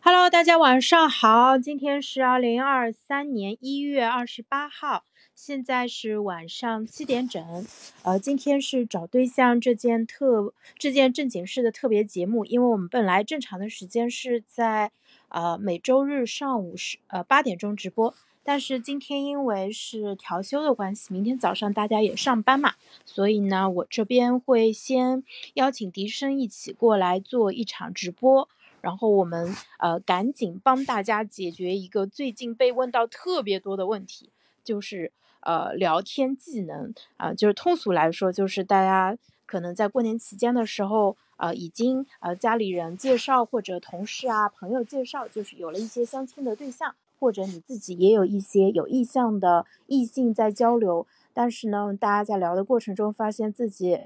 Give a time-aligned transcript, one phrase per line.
[0.00, 7.66] Hello，大家晚上好，今天是二零二三年一月二十八号，现在是晚上七点整。
[8.04, 14.92] 呃，今天是找对象这件特这件正经事的特别节目，因为我们本来正常的时间是在
[15.28, 22.74] 呃每周日上午十呃八点钟直播，但是今天因为是调休的关系，明天早上大家也上班嘛，
[23.04, 25.24] 所以呢，我这边会先
[25.54, 28.48] 邀请笛声一起过来做一场直播。
[28.80, 34.30] 然后我们呃赶紧帮大家解决一个最近被问到特别多的问题，
[34.62, 53.98] 就是呃聊天技能啊，就是通俗来说，就是大家可能在过年期间的时候，呃已经呃家里人介绍或者同事啊朋友介绍，就是有了一些相亲的对象，或者你自己也有一些有意向的异性在交流，但是呢，大家在聊的过程中发现自己。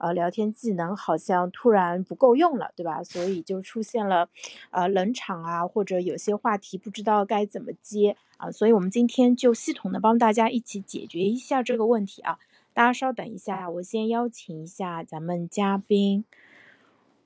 [0.00, 3.04] 呃，聊天技能好像突然不够用了，对吧？
[3.04, 4.30] 所以就出现了，
[4.70, 8.50] 呃，冷场啊，或者有些话题不知道该怎么接啊。
[8.50, 12.38] 所以我们今天就系统的帮大家一起解决一下这个问题啊。
[12.72, 16.24] 大家稍等一下，我先邀请一下咱们嘉宾。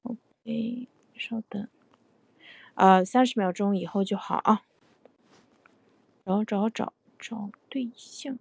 [0.02, 1.68] OK，稍等，
[2.74, 4.62] 呃，三十秒钟以后就好啊。
[6.26, 8.36] 找找找找对象。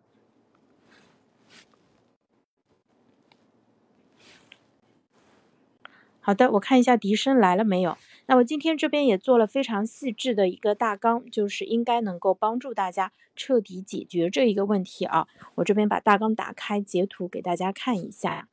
[6.25, 7.97] 好的，我看一下笛声来了没有。
[8.27, 15.27] 那我今天这边也做了非常细致的一个大纲，就是应该能够帮助大家彻底解决这一个问题啊。
[15.55, 18.47] 我这边把大纲打开，截图给大家看一下。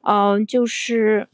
[0.00, 1.28] 嗯，就是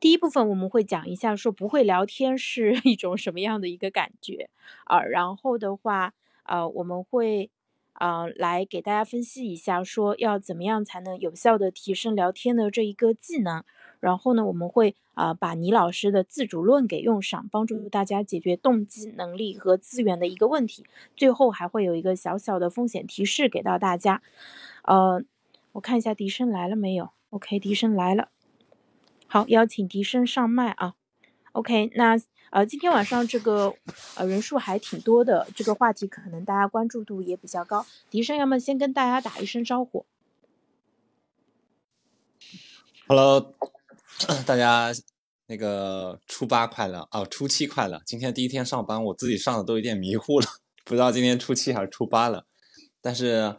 [0.00, 4.50] 第一部分我们会讲一下，说不会聊天是 一种什么样的一个感觉
[4.86, 5.00] 啊。
[5.04, 7.48] 然后的话，呃，我们会
[7.94, 13.64] 啊来给大家分析一下，说要怎么样才能有效的提升聊天的这一个技能。
[14.00, 20.84] 然后呢，我们会啊把倪老师的自主论给用上，帮助大家解决动机、能力和资源的一个问题。
[21.16, 24.20] 最后还会有一个小小的风险提示给到大家。
[24.82, 25.22] 呃，
[25.72, 28.28] 我看一下笛声来了没有？OK，笛声来了。
[29.26, 30.94] 好，邀请笛声上麦啊。
[31.54, 32.16] OK，那
[32.50, 33.74] 呃今天晚上这个
[34.16, 37.86] 呃人数还挺多的，这个话题可能大家关注度也比较高。
[38.10, 40.04] 笛声要么先跟大家打一声招呼。
[43.08, 43.54] Hello。
[44.46, 44.94] 大家
[45.48, 48.00] 那个初八快乐哦，初七快乐！
[48.06, 50.46] 今天第一天上班，我自己上的都有点迷糊了，
[50.86, 52.46] 不知道今天初七还是初八了。
[53.02, 53.56] 但是，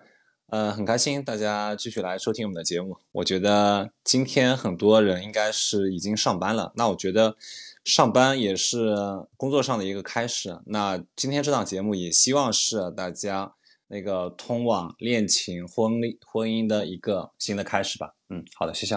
[0.48, 2.98] 呃，很开心大家继续来收听我们的节目。
[3.12, 7.36] 我觉得今天很多人应该是已经上班了，那我觉得
[7.85, 8.96] 上班也是
[9.38, 10.59] 工作上的一个开始。
[10.66, 13.56] 那今天这档节目也希望是大家
[13.88, 18.16] 那个通往恋情、婚礼、婚姻的一个新的开始吧。
[18.29, 18.96] 嗯，好的，谢谢。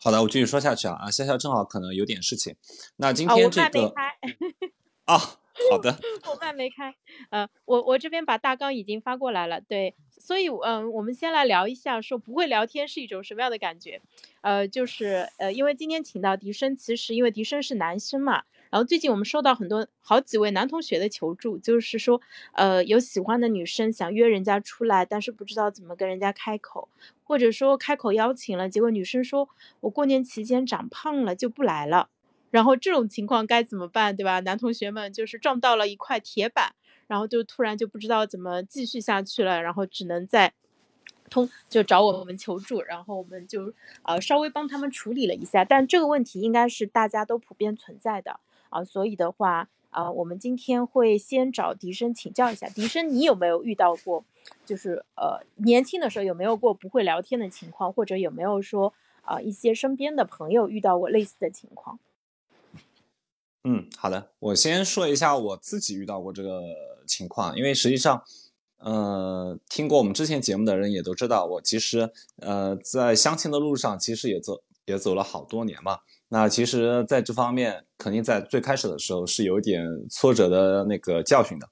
[0.00, 2.54] 好的，我继续说下去啊啊，笑笑正好可能有点事情，
[2.96, 3.94] 那今天这个
[5.06, 5.40] 啊，
[5.70, 5.96] 好的，
[6.28, 6.94] 我麦没开，
[7.30, 14.00] 呃，我我这边把大纲已经发过来了，对，所以嗯，我们先来聊一下，说不会聊天是一种什么样的感觉，
[14.40, 18.42] 呃，就是呃，因为今天请到笛声，其实因为笛声是男生嘛。
[18.70, 22.20] 然后最近我们收到很多好几位男同学的求助，就是说，
[22.54, 26.88] 呃，有喜欢的女生想约人家出来，但是不知道怎么跟人家开口，
[27.22, 29.48] 或者说开口邀请了，结果女生说
[29.82, 32.08] 我过年期间长胖了就不来了。
[32.54, 34.38] 然后这种情况该怎么办，对吧？
[34.38, 36.72] 男同学们就是撞到了一块铁板，
[37.08, 40.52] 然后就突然就不知道怎么继续下去了，然后只能在
[41.28, 48.38] 通就找我们求助，然后我们就呃稍微帮他们处理了一下，但这个问题应该是大家都普遍存在的。
[48.68, 54.24] 啊，所以的话，啊，我们今天会先找笛声请教一下，笛声，你有没有遇到过，
[54.64, 61.98] 就是呃，年轻的时候有没有过不会聊天的情况，或者有没有说啊，一些身边的朋友遇到过类似的情况？
[63.66, 66.60] 嗯，好的，我先说一下我自己遇到过这个
[67.06, 68.22] 情况，因为实际上，
[68.76, 72.10] 呃，听过我们之前节目的人也都知道，我其实
[72.42, 76.00] 呃，在相亲的路上其实也走也走了好多年嘛。
[76.28, 81.66] 那其实，在这方面，肯定在最开始的时候是有点挫折的那个教训的，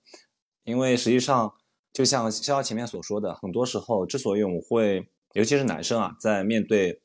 [0.65, 1.53] 因为实际上，
[1.93, 7.03] 就像肖肖前面所说的，很多时候，之所以我们会，尤其是男生啊，在面对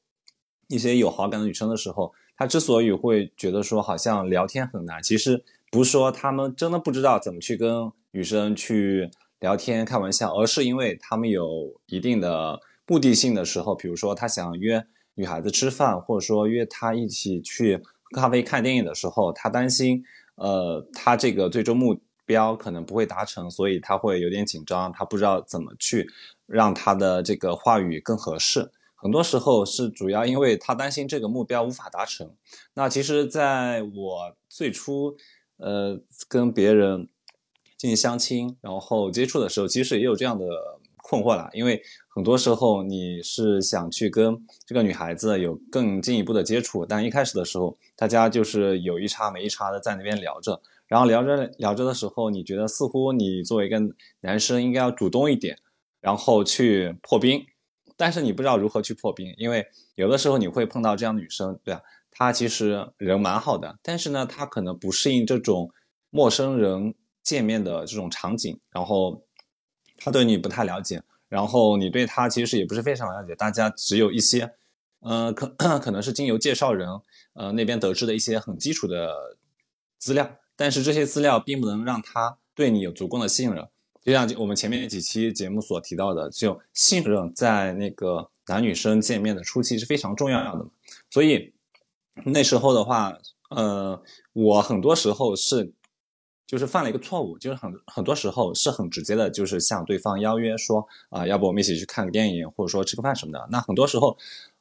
[0.69, 14.85] 一些有好感的女生的时候，他之所以会觉得说好像聊天很难，其实不是说他们真的不知道怎么去跟女生去聊天开玩笑，而是因为他们有一定的目的性的时候，比如说他想约。
[15.19, 20.03] 女孩子吃饭，或者说约她一起去喝咖啡、看电影的时候，他担心，
[20.35, 26.07] 呃，他这个最终目标可能不会达成，所以他会有点紧张，他不知道怎么去
[26.45, 28.69] 让他的这个话语更合适。
[28.97, 32.35] 很多时候是主要因为他担心这个目标无法达成。
[32.73, 35.15] 那其实，在我最初
[35.57, 37.07] 呃跟别人
[37.77, 40.45] 进行相亲，然后接触的时候，其实也有这样的
[41.03, 41.47] 困惑啦。
[41.53, 44.35] 因为很多时候你是想去跟
[44.65, 50.59] 这个女孩子有更进一步的接触，但一开始的时候，大家就是有一茬没一茬的在那边聊着。
[50.87, 53.77] 然后聊着聊着的时候，你觉得似乎你作为一个
[54.21, 55.59] 男生应该要主动一点，
[55.99, 57.45] 然后去破冰，
[57.97, 61.81] 但是你不知道如何去破冰，因为有的时候你会碰到这样的女生，对吧？
[62.11, 65.69] 她其实人蛮好的，但是呢，她可能不适应这种
[66.09, 69.23] 陌生人见面的这种场景，然后
[69.97, 74.51] 她对你不太了解，然后你对她其实也不是非常了解，大家只有一些，
[75.01, 75.47] 呃，可
[75.79, 76.89] 可能是经由介绍人，
[77.33, 79.37] 呃，那边得知的一些很基础的
[79.97, 80.37] 资料。
[80.55, 83.67] 但是这些资料并不能让他对你有足够的信任，
[84.07, 90.65] 就像我们前面几期节目所提到的，就信任在那个男女生见面的初期是非常重要的。
[91.09, 91.51] 所以
[92.23, 93.17] 那时候的话，
[93.49, 94.01] 呃，
[94.31, 95.73] 我很多时候是
[96.45, 103.45] 就是犯了一个错误，就是很很多时候是很直接的，就是向对方邀约说啊，要不我们一起去看个电影，或者说吃个饭什么的。
[103.51, 104.17] 那很多时候，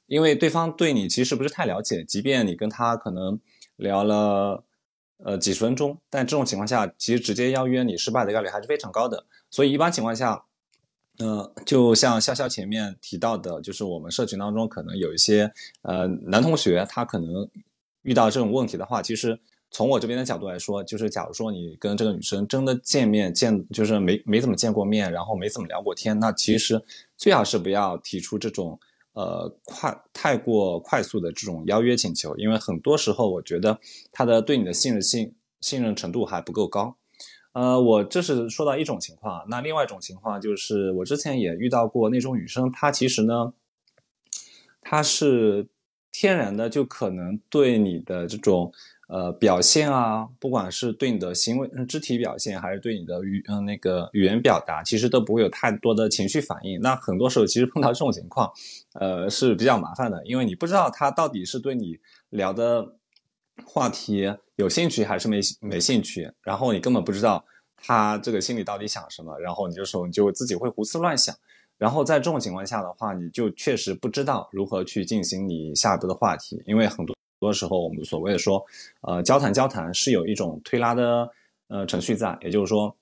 [0.08, 3.38] 因为对方对你其实不是太了解，即便你跟他可能
[3.76, 4.64] 聊了。
[5.24, 9.24] 呃，几十分钟，但这种情况下，其实直接邀约你失败的概率还是非常高的。
[9.50, 10.44] 所以一般情况下，
[11.18, 15.50] 呃，就像潇潇前面提到的，就是我们社群当中可能有一些
[15.82, 17.48] 呃男同学，他可能
[18.02, 19.38] 遇到这种问题的话，其实
[19.70, 26.82] 从我这边的角度来说，就是假如说你跟这个女生真的见面见，就是没没怎么见过面，然后没怎么聊过天，那其实
[27.16, 28.78] 最好是不要提出这种。
[29.16, 33.80] 呃，快太过快速的这种邀约请求，因为很多时候我觉得
[34.12, 36.98] 他的对你的信任信信任程度还不够高。
[37.54, 43.54] 呃，我这是说到一种情况，那另外一种情况就是我之前也遇到过那种女生，她其实呢，
[44.82, 45.66] 她是
[46.12, 48.70] 天然的就可能对你的这种。
[49.08, 56.80] 呃，表现啊，不管是对你的行为、肢体表现，还是对你的语嗯那个语言表达，其实都不会有太多的情绪反应。
[56.80, 58.50] 那很多时候，其实碰到这种情况，
[58.94, 61.96] 呃，是比较麻烦的，因为你不知道他到底是对你
[62.30, 62.96] 聊的
[63.64, 67.44] 话题有兴趣还是没没兴趣，然后你根本不知道
[67.76, 71.32] 他这个心里到底想什么，然后你就说你就自己会胡思乱想，
[71.78, 77.15] 然后在这种情况下的话，你就确实不知道如何去进行你下一步的话题，因为很多。
[77.38, 78.64] 很多时候，我们所谓的说，
[79.02, 81.30] 呃，交谈交谈是有一种推拉的
[81.68, 82.96] 呃程序在，也就是说，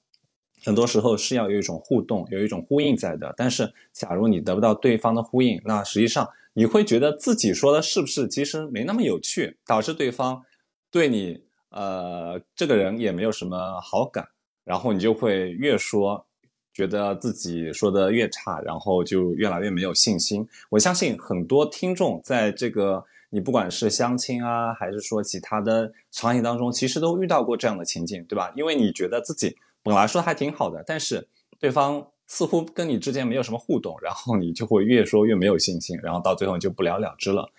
[0.64, 3.32] 很多时候是要有一种互动，有一种呼应在的。
[3.36, 10.42] 但是，假如你得不到对方的呼应，那实际上你会觉得自己说的是不是其实没那么有趣，导致对方
[10.90, 11.40] 对你
[11.70, 14.26] 呃这个人也没有什么好感，
[14.64, 16.26] 然后你就会越说
[16.72, 20.44] 觉得自己说的越差，然后就越来越没有信心。
[20.70, 23.04] 我相信很多听众在这个。
[23.34, 28.52] 你不管是相亲啊，还是说其他的场景当中，其实都遇到过这样的情景，对吧？
[28.54, 31.26] 因为你觉得自己本来说还挺好的，但是
[31.58, 37.50] 对方似乎跟你之间没有什么互动，然后你就会越说越没有信心，然后到最后就不了了之了。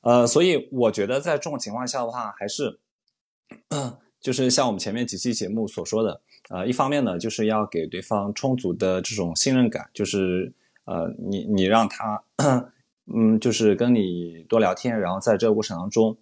[0.00, 2.80] 呃，所以我觉得在这种情况下的话，还是，
[4.20, 6.20] 就是像我们前面几期节目所说的，
[6.50, 10.52] 呃，一方面呢，就是要给对方充足的这种信任感，就是
[10.84, 12.24] 呃，你你让他。
[13.06, 16.16] 嗯，就是跟你多聊天，然后在这个过程当中，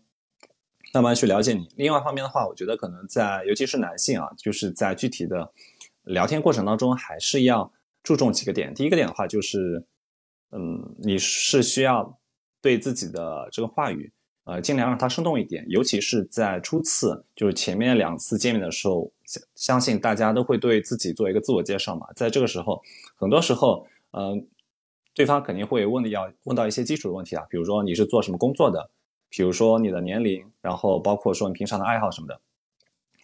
[0.95, 1.69] 慢慢去了解你。
[1.77, 5.53] 另外一方面的话，我觉得可能在，尤其是男性啊，就是在具体的
[6.05, 7.71] 聊天过程当中，还是要
[8.03, 8.73] 注重几个点。
[8.73, 9.85] 第一个点的话，就是，
[10.53, 12.19] 嗯，你是需要
[12.63, 14.11] 对自己的这个话语，
[14.45, 15.67] 呃，尽量让它生动一点。
[15.69, 22.07] 尤其是在初次，就是前面两次见面的时候，相相信大家都会对自己做一个自我介绍嘛。
[22.17, 22.81] 在这个时候，
[23.17, 24.49] 很多时候，嗯。
[25.21, 28.89] 对方肯定会问的要问到一些基础的问题啊，比如说你是做什么工作的，
[29.29, 32.41] 比如说你的年龄，然后包括说你平常的爱好什么的。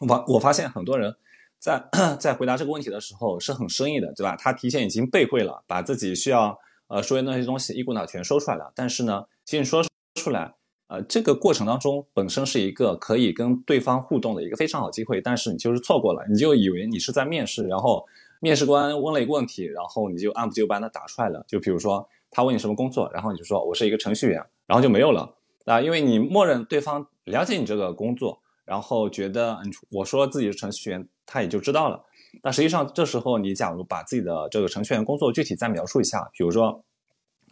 [0.06, 1.16] 我我发现很多人
[1.58, 1.82] 在
[2.20, 4.36] 在回答这个问题的时候是很生硬的，对吧？
[4.36, 8.70] 他提前已经背会了，把自己需要呃说的那些东西一股脑全说出来了。
[8.74, 9.82] 但是呢，其实说
[10.16, 10.52] 出来，
[10.88, 18.04] 呃，这个过程当中本身是一个可以跟对方互动的一个非常好机会，但是你就是错过了，你就以为你是在面试，然后。
[18.40, 21.44] 面试官问了一个问题，然后你就按部就班的答出来了。
[21.48, 29.58] 就比如说他问你什么工作，然后你就说我是一个程序员，然后就没有了啊，因为你默认对方了解你这个工作，然后觉得
[29.90, 32.04] 我说自己是程序员，他也就知道了。
[32.42, 36.84] 那实际上这时候你假如把自己的这个程序员工作具体再描述一下，比如说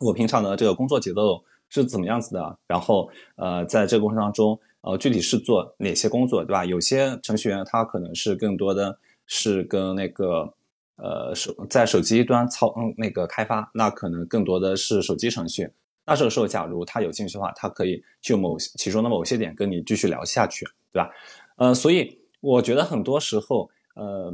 [0.00, 6.64] 我平常的这个工作节奏是怎么样子的，然后呃在这个过程当中呃具体是做哪些工作，对吧？
[6.64, 10.52] 有些程序员他可能是更多的是跟那个。
[10.96, 15.68] 呃，手在手机端操嗯那个开发，那可能更多的是手机程序。
[16.06, 21.10] 那这个时候，假如他有兴趣的话，他可以就某其中的某些点跟你继续聊下去，对吧？
[21.56, 24.32] 呃，所以我觉得很多时候，呃，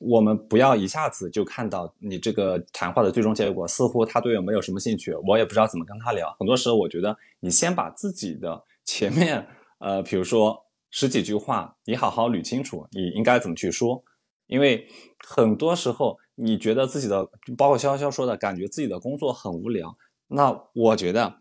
[0.00, 6.34] 我们不要一下子就看到你这个谈话的最终结果，似乎他对我没有什么兴趣，我也不知道怎么跟他聊。
[6.38, 9.46] 很多时候，我觉得你先把自己的前面，
[9.78, 14.02] 呃，比如说十几句话，你好好捋清楚，你应该怎么去说。
[14.46, 14.86] 因为
[15.26, 19.96] 很多时候，你觉得自己的，包括潇潇说的感觉自己的工作很无聊。
[20.28, 21.36] 那我觉得，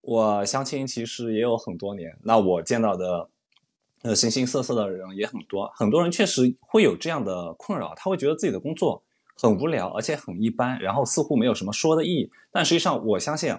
[0.00, 3.28] 我相亲其实也有很多年，那我见到的，
[4.02, 5.70] 呃，形形色色的人也很多。
[5.74, 9.02] 很多人确实会有这样的困扰，他会觉得自己的工作
[9.36, 12.30] 很无聊，而且很一般，然后似乎没有什么说的意义。
[12.50, 13.54] 但实际上，我相信，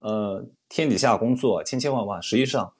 [0.00, 2.72] 呃，天底下工作千千万万，实际上，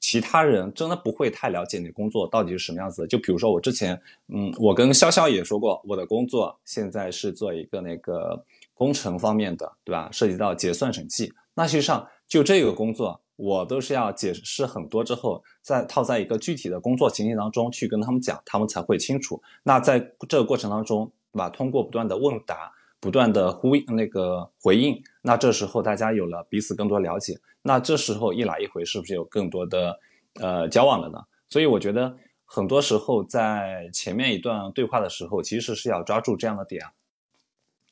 [0.00, 3.06] 其他人真的不会太了解你工作到底是什么样子。
[3.06, 8.44] 就比如说我之前，嗯，我跟潇潇也说过，我的工作现在是做一个那个。
[8.74, 10.08] 工程方面的，对吧？
[10.10, 19.40] 涉及到结算审计，那实际上就这个工作，我都是要解释很多之后，再套在一个具体的工作情境当中去跟他们讲，他们才会清楚。
[19.62, 21.48] 那在这个过程当中，对吧？
[21.48, 29.98] 通过不断的问答，不断的呼那个回应，那这时候大家有了彼此更多了解，那这时候一来一回，是不是有更多的
[30.34, 31.18] 呃交往了呢？
[31.48, 36.86] 所以我觉得很多时候在前面一段对话的时候，其实是要抓住这样的点。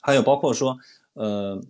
[0.00, 0.78] 还有包括说，
[1.14, 1.60] 呃，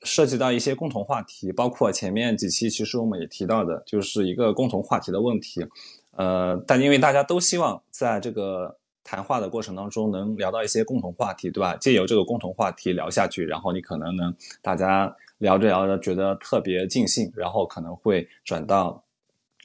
[0.00, 5.66] 涉及到一些共同话题，包括前面几期其实我们也提到的，就是一个共同话题的问题。
[6.12, 8.77] 呃，但因为大家都希望在这个
[9.08, 11.74] 谈话的过程当中能聊到一些共同话题，对吧？
[11.80, 19.02] 借由这个共同话题聊下去，然后你可能能大家聊着聊着觉得特别尽兴，然后可能会转到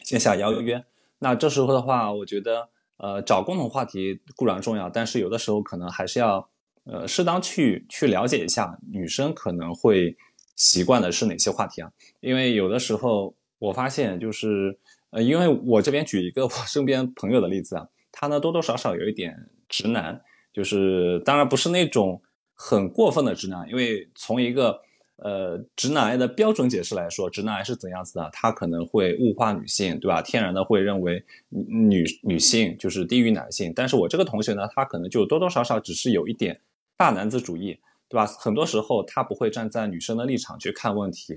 [0.03, 0.81] 线下邀约。
[1.19, 6.50] 那这时候的话，我觉得，呃，找共同话题固然重要，但是有的时候可能还是要。
[6.85, 10.17] 呃，适当去去了解一下女生可能会
[10.57, 11.89] 习惯的是哪些话题啊？
[12.19, 14.77] 因为有的时候我发现就是，
[15.12, 17.88] 呃，因为我这边举一个我身边朋友的例子啊，
[18.24, 20.22] 他呢多多少少有一点直男，
[20.53, 22.22] 就是当然不是那种
[22.53, 24.80] 很过分的直男，因为从一个
[25.18, 28.30] 呃直男癌的标准解释来说，直男癌是怎样子的？
[28.32, 30.22] 他可能会物化女性，对吧？
[30.22, 33.74] 天然的会认为女女性就是低于男性。
[33.75, 36.62] 但是我这个同学呢，他可能就多多少少只是有一点。
[36.96, 37.77] 大男子主义，
[38.08, 38.25] 对吧？
[38.25, 41.36] 很多时候他不会站在女生的立场去看问题，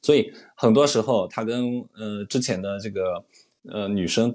[0.00, 3.24] 所以很多时候他跟呃之前的这个
[3.68, 4.32] 呃女生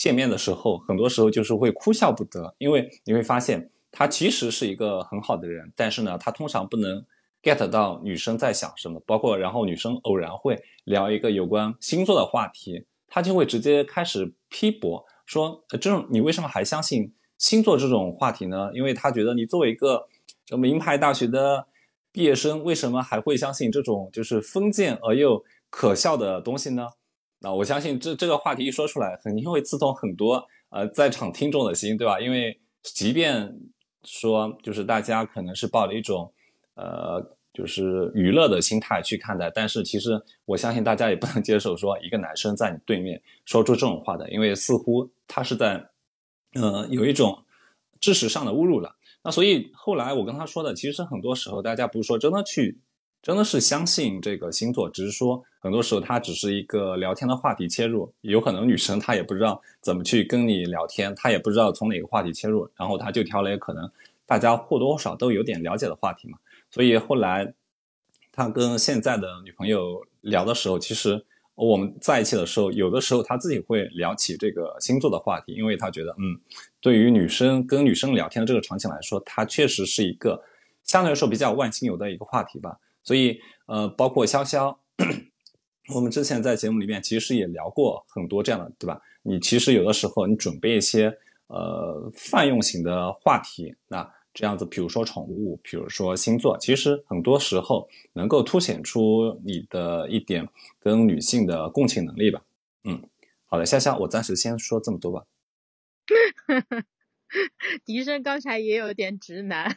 [0.00, 7.04] 见面的时候，很多时候就是会哭笑不得，因为你会发现他其实是一个很好的人，但是呢，他通常不能
[7.42, 17.12] get 到女生在想什么，包括然后女生偶然会聊一个有关星座的话题，他就会直接开始批驳说，这种你为什么还相信？
[17.36, 20.06] 星座这种话题呢，因为他觉得你作为一个
[20.46, 21.66] 这名牌大学的
[22.10, 26.88] 毕业生，为什么还会相信这种就是封建而又可笑的东西呢？
[27.40, 32.20] 那我相信这这个话题一说出来，肯定会刺痛很多呃在场听众的心，对吧？
[32.20, 33.58] 因为即便
[34.04, 36.32] 说就是大家可能是抱着一种
[36.74, 37.20] 呃
[37.52, 45.88] 就是娱乐的心态去看待，但是其实我相信大家也不能接受说一个男生在你对面说出这种话的，因为似乎他是在。
[46.54, 47.44] 呃，有一种
[48.00, 48.96] 知识上的侮辱了。
[49.22, 52.80] 那所以后来我跟他说的，其实很多时候大家不是说真的去，
[53.22, 58.12] 真的是相信这个星座，只是说很多时候它只是一个聊天的话题切入。
[58.22, 63.90] 有可能女生她也不知道怎么去跟你聊天，她也不知道从哪个话题切入，然后她就挑了一个可能
[64.26, 66.38] 大家或多或少都有点了解的话题嘛。
[66.70, 67.52] 所以后来
[68.32, 71.24] 他跟现在的女朋友聊的时候，其实。
[71.56, 76.40] 我们在一起的时候，有的时候他自己会聊起这个星座的话题，因为他觉得，嗯，
[76.80, 80.42] 对于女生跟女生聊天的这个场景来说，它确实是一个
[80.84, 82.78] 相对来说比较万金油的一个话题吧。
[83.02, 84.76] 所以，呃，包括潇潇，
[85.94, 89.00] 我们之前在节目里面其实也聊过很多这样的，对吧？
[89.22, 91.16] 你其实有的时候你准备一些
[91.48, 94.10] 呃泛用型的话题，那。
[94.32, 102.40] 这样子，比如说宠物，比如说星座，其实很多时候能够凸显出你的一点跟女性的共情能力吧。
[102.84, 103.02] 嗯，
[103.46, 105.26] 好的，潇潇，我暂时先说这么多吧。
[107.84, 109.76] 笛声刚才也有点直男，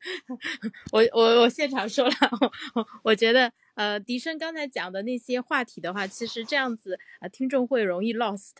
[0.92, 2.14] 我我我现场说了，
[2.74, 8.54] 我我觉得呃，笛声刚才讲的那些话题的话，其实这样子呃，听众会容易 lost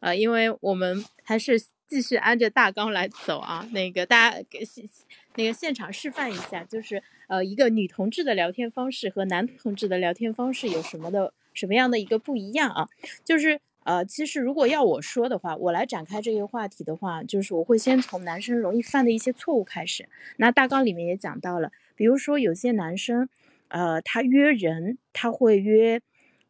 [0.00, 1.62] 呃，因为我们还是。
[1.86, 4.82] 继续按着大纲来走啊，那个大家给现
[5.36, 12.88] 那个现场示范一下，就是呃一个女同志的聊天方式和男同志的聊天方式有什么的什么样的一个不一样啊？
[13.22, 20.08] 就是呃其实如果要我说的话，我来展开这个话题的话，就是我会先从男生容易犯的一些错误开始。
[20.38, 23.28] 那大纲里面也讲到了，比如说有些男生，
[23.68, 26.00] 呃，他约人，他会约，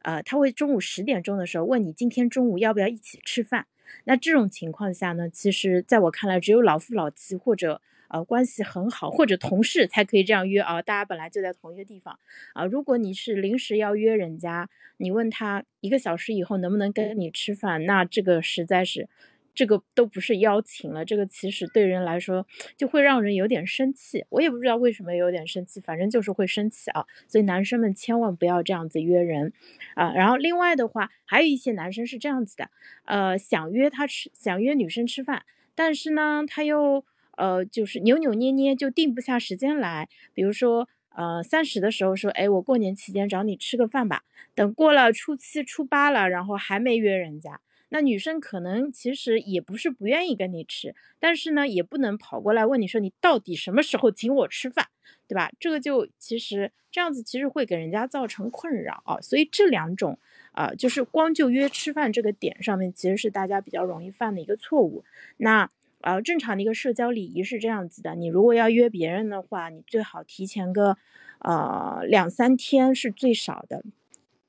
[0.03, 3.67] 呃，他会中午十点钟的时候问你今天中午要不要一起吃饭。
[4.05, 7.81] 那这种情况下呢，其实在我看来，只有老夫老妻或者
[8.15, 10.81] 呃关系很好或者同事才可以这样约啊。
[10.81, 12.19] 大家本来就在同一个地方
[12.55, 12.65] 啊。
[12.65, 14.69] 如果你是临时要约人家，
[14.99, 19.09] 你问他一个小时以后能不能跟你吃饭，那这个实在是。
[19.57, 22.45] 这个都不是邀请了，这个其实对人来说
[22.77, 24.25] 就会让人有点生气。
[24.31, 27.07] 我也不知道为什么有点生气，反正就是会生气啊。
[27.29, 29.53] 所以男生们千万不要这样子约人
[29.95, 30.13] 啊。
[30.13, 32.69] 然后另外的话，还有一些男生是这样子的，
[33.05, 35.45] 呃，想约他吃，想约女生吃饭，
[35.77, 37.05] 但是呢，他又
[37.37, 40.09] 呃就是扭扭捏捏，就定不下时间来。
[40.33, 44.23] 比如说，呃，三十的时候说，哎，我过年期间找你吃个饭吧。
[44.55, 47.61] 等过了初七、初八了，然后还没约人家。
[47.91, 54.89] 那女生可能其实也不是不愿意跟你吃，但是呢，也不能跑过来问你说你到底什么时候请我吃饭，
[55.29, 55.53] 对吧？
[55.61, 59.21] 这个就其实这样子其实会给人家造成困扰啊。
[59.21, 60.19] 所以这两种
[60.53, 65.05] 啊，就是光就约吃饭这个点上面，其实是大家比较容易犯的一个错误。
[65.37, 65.71] 那
[66.05, 70.99] 呃，正常的一个社交礼仪是这样子的：你如果要约别人的话，你最好提前个
[71.39, 73.83] 呃两三天是最少的，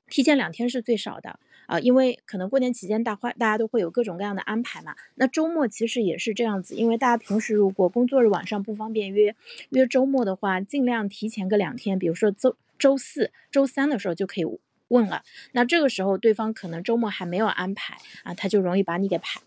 [0.08, 1.40] 提前两天是最少的。
[1.66, 4.94] 啊，因为可能过年期间大花大家都会有各种各样的安排嘛。
[5.16, 9.34] 那周末其实也是这样子，因为大家平时如果工作日晚上不方便约，
[9.70, 14.44] 约周末的话，尽量提前个两天，比如说周周四周三的时候就可以
[14.86, 15.24] 问了。
[15.50, 19.40] 那这个时候对方可能周末还没有安排啊，他就容易把你给排，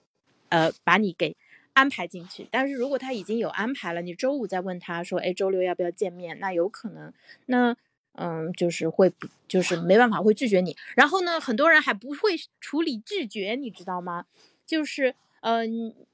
[0.50, 1.38] 呃，把你给
[1.74, 2.48] 安排进去。
[2.52, 6.40] 但是如果他已经有安排了，你周五再问他说，哎，周六要不要见面？
[6.40, 7.14] 那有可能
[7.46, 7.76] 那。
[8.14, 9.14] 嗯，就是会，
[9.48, 10.76] 就是没办法会拒绝你。
[10.94, 14.26] 然后呢，很多人还不会处理拒绝，你知道吗？
[14.66, 15.62] 就是，呃，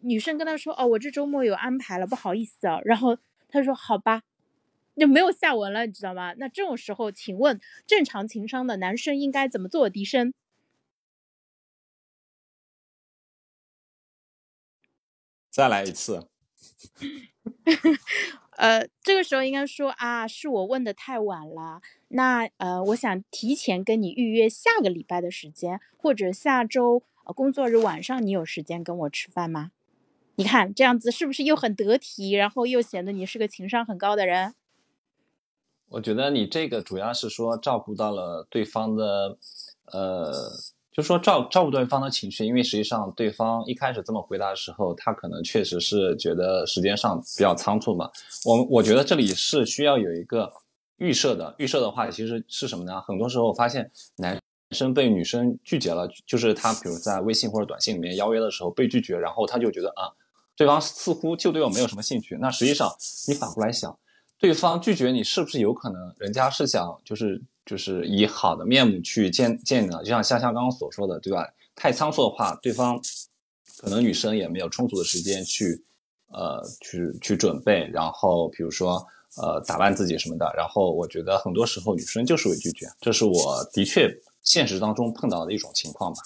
[0.02, 2.80] 女生跟他说，哦，我这周末有安排了，不好意思啊。
[2.84, 3.18] 然后
[3.50, 4.22] 他说，好吧，
[4.96, 6.34] 就没有下文了，你知道吗？
[6.38, 9.90] 那这种时候，请问正常情商的男生应该怎么做？
[9.90, 10.32] 笛声，
[15.56, 16.28] 再来一次。
[18.58, 21.82] 呃，这个时候应该说啊，是我问的太晚了。
[22.10, 29.72] 那呃，我想提前跟你预约下个礼拜的时间，或者下周呃工作日晚上，你有时间跟我吃饭吗？
[30.36, 34.56] 你看这样子是不是又很得体，然后又显得你是个情商很高的人？
[35.88, 39.38] 我觉得你这个主要是说照顾到了对方的，
[39.86, 40.52] 呃。
[40.96, 48.10] 就说照照顾对方的情绪，因为实际上对方一开始这么回答的时候，他可能确实是觉得时间上比较仓促嘛。
[48.46, 50.50] 我我觉得这里是需要有一个
[50.96, 53.02] 预设的，预设的话其实是什么呢？
[53.02, 54.40] 很多时候发现男
[54.72, 60.16] 生被女生拒绝了，就是他比如在微信或者短信里面邀约的时候被拒绝，然后他就觉得啊，
[60.56, 62.38] 对方似乎就对我没有什么兴趣。
[62.40, 62.90] 那实际上
[63.28, 64.00] 你反过来想，
[64.46, 67.42] 对方拒绝你是不是有可能人家是想就是。
[67.66, 71.44] 就是以好的面目去见见你的，就像香香刚刚所说的，对吧？
[71.76, 73.02] 太仓促的话，对方
[73.80, 75.84] 可能女生也没有充足的时间去，
[76.28, 79.04] 呃，去去准备，然后比如说
[79.42, 86.20] 呃打扮自己什么的，然后我觉得很多时候女生就是会拒绝，这是我的确现实当中碰到的一种情况吧。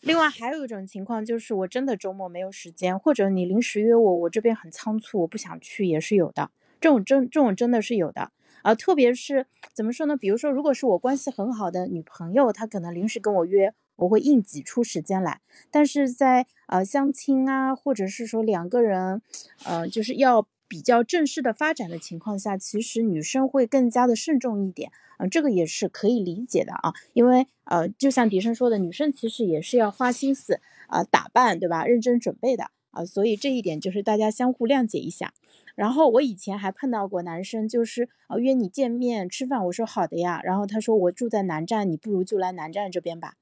[0.00, 6.50] 另外还有一种情况就是我真的周末没有时间，或者你临时约我，我这边很仓促，我不想去，也是有的。
[6.80, 8.32] 这种真这种真的是有的
[8.62, 10.16] 啊，特别是怎么说呢？
[10.16, 15.42] 比如说，如果是我关系很好的女朋友，她可能临时跟我约，我会硬挤出时间来。
[15.70, 19.20] 但是在呃相亲啊，或者是说两个人，
[19.66, 31.84] 呃就是要比较正式的发展的情况下，其实女生会更加的慎重一点啊，这个也是可以理解的啊，因为呃就像迪生说的，女生其实也是要花心思啊打扮，对吧？
[31.84, 35.34] 认真准备的啊，所以这一点就是大家相互谅解一下。
[35.74, 40.40] 然后我以前还碰到过男生，就是呃约你见面吃饭，我说好的呀。
[40.44, 43.34] 然后他说我住在南站，你不如就来南站这边吧。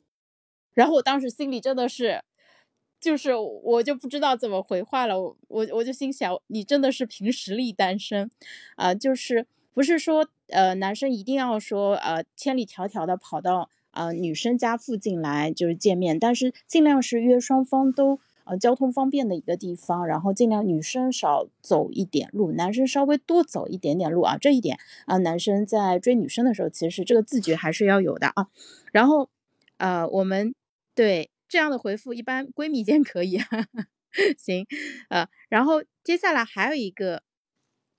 [0.73, 2.23] 然后我当时心里真的是，
[3.01, 5.21] 就是我就不知道怎么回话了。
[5.21, 8.31] 我我就心想，你真的是凭实力单身
[8.77, 18.21] 啊，就是不是说呃男生一定要说呃千里迢迢的跑到呃女生家附近来就是见面，但是尽量是约双方都。
[18.51, 24.39] 呃，交通方便的一个地方，然后尽量女生少走一点路，男生稍微多走一点点路啊。
[24.39, 28.47] 这一点啊，男生在追女生的时候，其实这个自觉还是要有的啊。
[28.91, 29.29] 然后，
[29.77, 30.55] 呃，我们
[30.95, 33.39] 对这样的回复，一般闺蜜间可以，
[34.37, 34.67] 行，
[35.09, 37.23] 呃，然后接下来还有一个，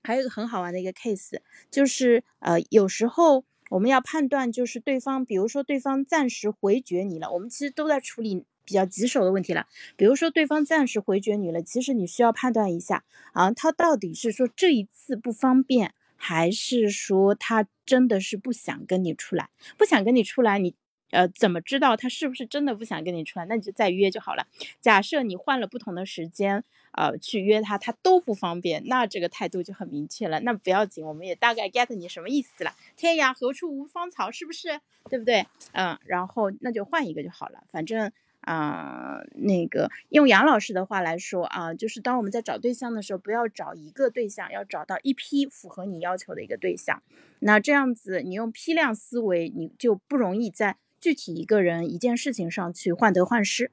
[0.02, 8.44] 还有一个很好玩的一个 case，就是呃，有时候我们要判断，就是对方，比如说对方暂时回绝你了，我们其实都在处理。
[8.62, 9.66] 比较棘手的问题了。
[9.96, 19.48] 比如说对方暂时回绝你了，其实你需要判断一下啊，他到底是说这一次不方便，还是说他真的是不想跟你出来？
[19.76, 20.76] 不想跟你出来，你。
[21.10, 23.46] 呃，怎么知道他是不是真的不想跟你出来？
[23.46, 24.46] 那你就再约就好了。
[24.80, 30.40] 假设你换了不同的时间，呃，去约他，他都不方便，那这个态度就很明确了。
[30.40, 32.74] 那不要紧，我们也大概 get 你什么意思了。
[32.96, 34.80] 天涯何处无芳草，是不是？
[35.08, 35.46] 对不对？
[35.72, 37.64] 嗯，然后那就换一个就好了。
[37.72, 47.02] 反正啊，那个用杨老师的话来说啊，就是当我们在找对象的时候，不要找一个对象，要找到一批符合你要求的一个对象。
[47.40, 50.76] 那这样子，你用批量思维，你就不容易在。
[51.00, 53.70] 具体一个人一件事情上去患得患失，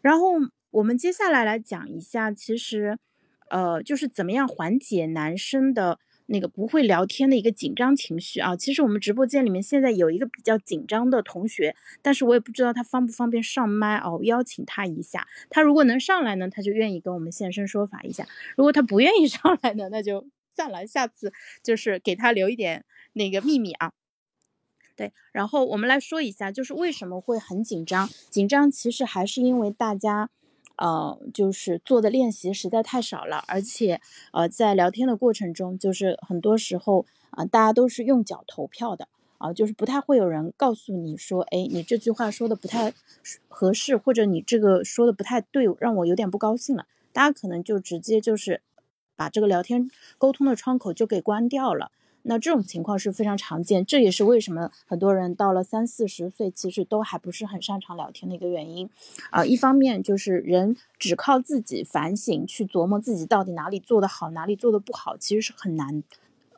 [0.00, 0.34] 然后
[0.70, 2.98] 我们接下来来讲一下，其实，
[3.50, 8.54] 呃，就是怎么样缓解男生的那个不会聊天的一个紧张情绪啊。
[8.54, 15.26] 其实我们直播间里面现在有一个比较紧张的同学，但是我也不知道他方不方便上麦哦，邀请他一下。
[15.48, 18.24] 他如果能上来呢，他就愿意跟我们现身说法一下；
[18.56, 23.92] 如果他不愿意上来呢，那就算了，下次就是给他留一点那个秘密啊。
[24.98, 28.10] 对，然后我们来说一下，就是为什么会很紧张？
[28.30, 30.28] 紧张其实还是因为大家，
[30.74, 34.00] 呃，就是做的练习实在太少了，而且，
[34.32, 39.06] 呃，在聊天的过程中，就是很多时候啊，大家都是用脚投票的
[39.38, 42.92] 啊，就是不太会有人告诉你说，哎，你这句话说的不太
[43.46, 46.86] 合适，或者你这个说的不太对，让我有点不高兴了。
[47.12, 48.62] 大家可能就直接就是
[49.14, 51.92] 把这个聊天沟通的窗口就给关掉了。
[52.22, 58.90] 那这种情况是非常常见，这也是为什么很多人到了三四十岁，其实都还不是很擅长聊天的一个原因。
[59.30, 66.02] 啊，一方面就是人只靠自己反省去琢磨自己到底哪里做得好，哪里做得不好，其实是很难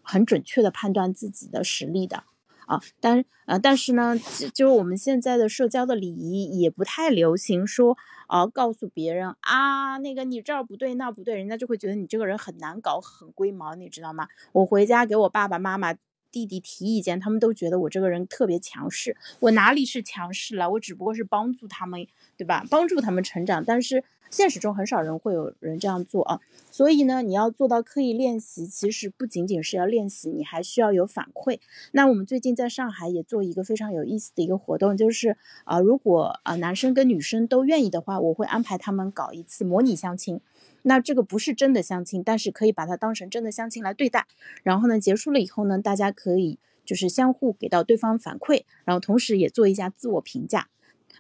[0.03, 2.25] 很准确的判断自己的实力的。
[2.71, 4.17] 啊，但呃，但是呢，
[4.55, 14.29] 就我们现在的社交的礼仪也不太流行说，啊，告诉别人啊，那个你这儿不对那不对，人家就会觉得你这个人很难搞，很龟毛，你知道吗？
[14.53, 15.95] 我回家给我爸爸妈妈、
[16.31, 20.71] 弟弟提意见，他们都觉得我这个人特别强势，我哪里是强势了？
[20.71, 22.07] 我只不过是帮助他们，
[22.37, 22.65] 对吧？
[22.71, 24.05] 帮助他们成长，但是。
[24.31, 26.41] 现实中很少人会有人这样做啊，
[26.71, 31.59] 所以呢，你要做到刻意练习，其实不仅仅是要练习，你还需要有反馈。
[31.93, 40.41] 那我们最近在上海也做一个非常有意思的一个活动，就是啊，如果啊男生跟女生都愿意的话，我会安排他们搞一次模拟相亲。
[40.83, 44.27] 那这个不是真的相亲，但是可以把它当成真的相亲来对待。
[44.63, 50.69] 然后呢，结束了以后呢，大家可以就是相互给到对方反馈，然后同时也做一下自我评价。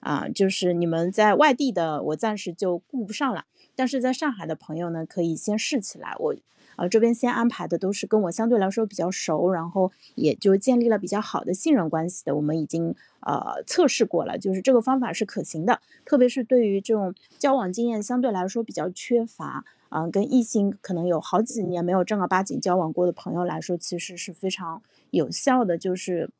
[0.00, 3.44] 啊，就是你们在外地的，我暂时就顾不上了。
[3.76, 6.14] 但是在上海的朋友呢，可以先试起来。
[6.18, 6.34] 我，
[6.76, 12.36] 呃，这边先安排的都是跟我相对来说比较熟，然后也就建立了比较好的信任关系的。
[12.36, 15.80] 我们已经呃测试过了，就是这个方法是可行的。
[16.04, 26.30] 特别是对于这种交往经验相对来说比较缺乏，啊，跟异性可能有好几年没有正儿八经交往过的朋友来说，其实是非常有效的，就是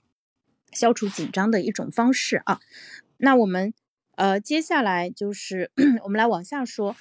[0.73, 2.61] 消除紧张的一种方式啊。
[3.23, 3.75] 那我们，
[4.17, 5.71] 呃，接下来就是
[6.05, 6.97] 我们来往下说，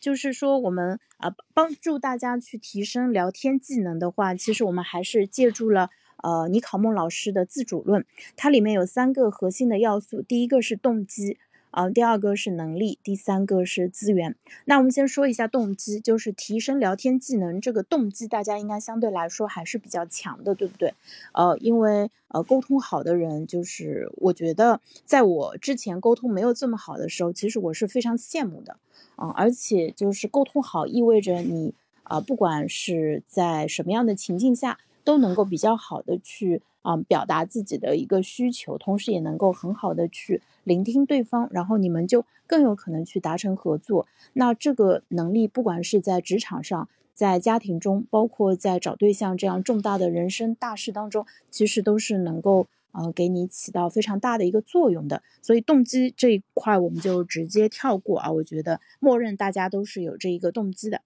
[0.00, 5.90] 就是说我们啊，帮助大家去提升聊天技能的话，其实我们还是借助了
[6.22, 8.04] 呃尼考孟老师的自主论，
[8.36, 11.38] 它里面有三个核心的要素，第一个是动机。
[11.70, 14.34] 啊，第二个是能力，第三个是资源。
[14.64, 17.60] 那我们先说一下动机，就是提升聊天技能。
[17.60, 20.94] 这个动机大家应该相对来说还是比较强的，对不对？
[21.32, 28.76] 呃，因为呃沟通好的人，就是我觉得在我之前沟通没有这么好的时候，其实我是非常羡慕的。
[29.16, 36.62] 嗯，而且就是沟通好意味着你啊，不管是在什么样的情境下，都能够比较好的去。
[36.82, 44.06] 啊，表达自己的一个需求，同时也能够很好的去聆听对方，然后你们就更有可能去达成合作。
[44.32, 55.22] 那这个能力，不管是在职场上，在家庭中，包括在找对象这样重大的人生大事当中，其实都是能够呃给你起到非常大的一个作用的。
[55.42, 61.02] 所以动机这一块我们就直接跳过啊，我觉得默认大家都是有这一个动机的。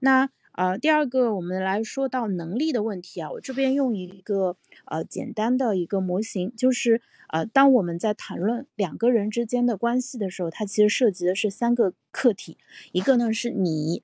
[0.00, 0.28] 那。
[0.56, 12.56] 呃，第二个，我们来说到能力的问题啊，我这边用一个呃简单的一个模型，就是呃，当我们在谈论两个人之间的关系的时候，它其实涉及的是三个课题，
[12.92, 14.02] 一个呢是你，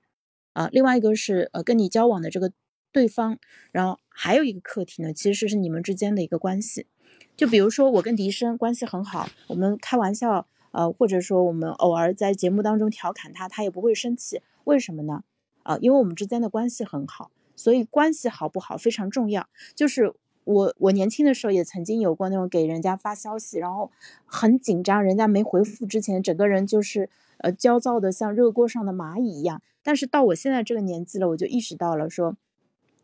[0.53, 2.51] 啊，另外一个是呃跟你交往的这个
[2.91, 3.39] 对方，
[3.71, 6.85] 然后还有一个课题呢，其实是你们之间的一个关系。
[7.35, 15.23] 就比如说我跟笛声关系很好，我们开玩笑，呃，或者说我们偶尔在节目当中调侃他，他也不会生气，为什么呢？
[15.63, 19.47] 啊，因为我们之间的关系很好，所以关系好不好非常重要。
[19.75, 23.89] 就是我我年轻的时候也曾经有过那种给人家发消息，然后
[24.25, 29.61] 很紧张，人家没回复之前，整个人就是呃焦躁的像热锅上的蚂蚁一样。
[29.81, 32.37] 但是到我现在这个年纪了，我就意识到了说，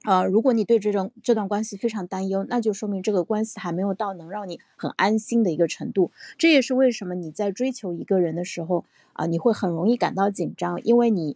[0.05, 6.11] 呃，如果你对这种这段关系非常担忧，那就说明这个关系还没有到能让你很安心的一个程度。
[6.37, 11.35] 这也是为什么你在追求一个人的时候啊，你会很容易感到紧张，因为你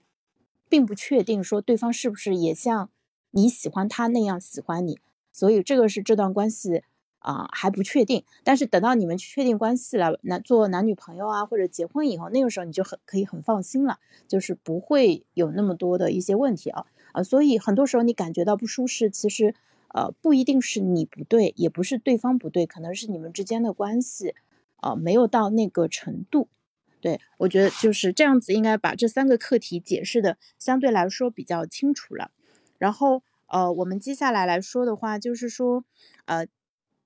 [0.73, 2.89] 并不确定说对方是不是也像
[3.29, 4.97] 你喜欢他那样喜欢你。
[5.31, 6.81] 所以这个是这段关系
[7.19, 19.53] 啊还不确定，但是等到你们确定关系了，男做男女朋友啊或者结婚以后，那个时候你就很可以很放心了，就是不会有那么多的一些问题啊啊，所以很多时候你感觉到不舒适，其实
[19.89, 24.33] 呃不一定是你不对，也不是对方不对，可能是你们之间的关系
[24.77, 26.47] 啊没有到那个程度。
[27.04, 32.32] 对我觉得就是这样子，应该把这三个课题解释的相对来说比较清楚了，
[32.80, 33.22] 然后。
[33.48, 35.86] 呃，我们接下来来说的话，就是说，
[36.26, 36.48] 呃，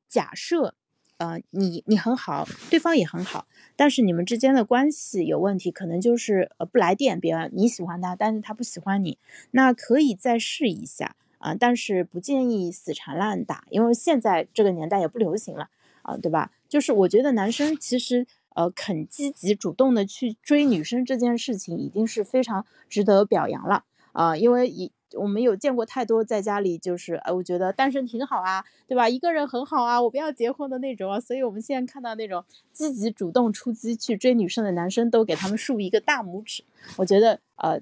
[0.08, 0.76] 假设，
[1.18, 9.18] 呃，你你很好，对方也很好，但是你们之间的关系有问题，可能就是呃不来电，别人你喜欢他，但是他不喜欢你，
[9.52, 15.70] 那可以再试一下啊，但是不建议死缠烂打，因为现在这个年代也不流行了
[16.04, 16.54] 啊，对吧？
[16.70, 18.26] 就是我觉得男生其实
[18.58, 24.92] 呃肯积极主动的去追女生这件事情，已经是非常值得表扬了啊，因为以。
[25.14, 29.08] 我们有见过太多在家里就是，哎，我觉得单身挺好啊，对吧？
[29.08, 31.18] 一个人很好啊，我不要结婚的那种啊。
[31.18, 32.44] 所以我们现在看到那种
[32.74, 36.66] 积极主动出击去追女生的男生，都给他们竖一个大拇指。
[36.98, 37.80] 我觉得，呃，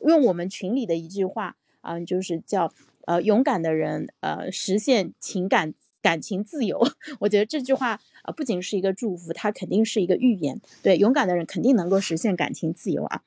[0.00, 2.72] 用我们群里的一句话啊，就是叫，
[3.06, 6.86] 呃，勇敢的人，呃，实现情感感情自由。
[7.18, 10.60] 我觉得这句话啊，不仅是一个祝福，它肯定是一个预言。
[10.82, 13.22] 对，勇敢的人肯定能够实现感情自由啊。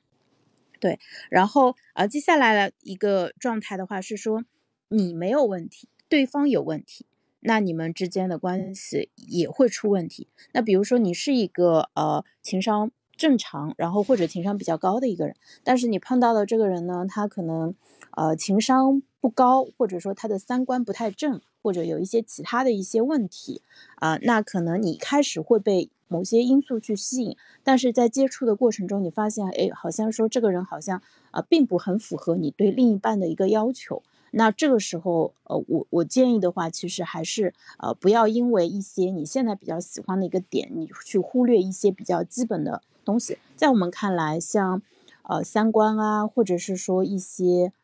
[0.78, 4.44] 对，然后呃，接下来的一个状态的话是说，
[4.90, 7.04] 你没有问题，对方有问题，
[7.40, 10.28] 那你们之间的关系也会出问题。
[10.52, 17.74] 那比如说你是一个呃情商正常，然后或者情商比较高的一个人，但是你碰到的这个人呢，他可能
[18.12, 23.62] 呃情商不高，或者说他的三观不太正，或者有一些其他的一些问题
[23.96, 25.90] 啊，那可能你开始会被。
[26.10, 31.02] 某些因素去吸引，但是在接触的过程中，你发现，哎，好像说这个人好像
[31.32, 34.02] 啊，并不很符合你对另一半的一个要求。
[34.30, 43.36] 那这个时候，呃，我我建议的话，其实还是呃，不要因为一些你现在比较喜欢的一个点，你去忽略一些比较基本的东西。
[43.54, 44.80] 在我们看来，像
[45.24, 47.74] 呃三观啊，或者是说一些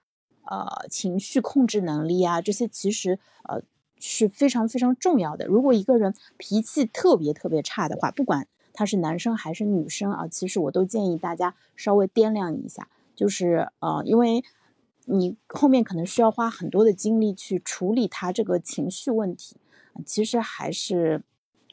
[0.47, 3.63] 呃情绪控制能力啊，这些其实呃。
[4.07, 5.47] 是非常非常重要的。
[5.47, 12.91] 如果一个人脾气特别特别差的话，不管他是男生还是女生啊，其实我都建议大家稍微掂量一下。
[13.15, 14.45] 就是呃，因为
[15.07, 19.57] 你后面可能需要花很多的精力去处理他这个情绪问题，
[20.05, 21.23] 其实还是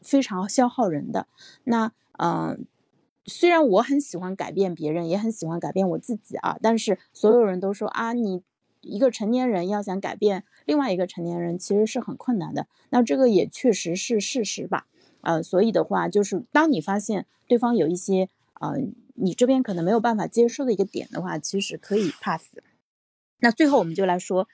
[0.01, 1.27] 非常消耗人的。
[1.65, 2.65] 那嗯，
[3.25, 8.41] 虽然我很喜欢改变别人，也很喜欢改变我自己啊，但是所有人都说啊，你
[8.81, 10.43] 一个成年人要想改变。
[10.65, 14.87] 另外一个成年人其实是很困难的，那这个也确实是事实吧，
[15.21, 18.75] 呃，所以的话就是当你发现对方有一些呃
[19.15, 22.51] 你这边可能没有办法接受的一个点的话，其实可以 pass。
[23.39, 24.47] 那最后我们就来说，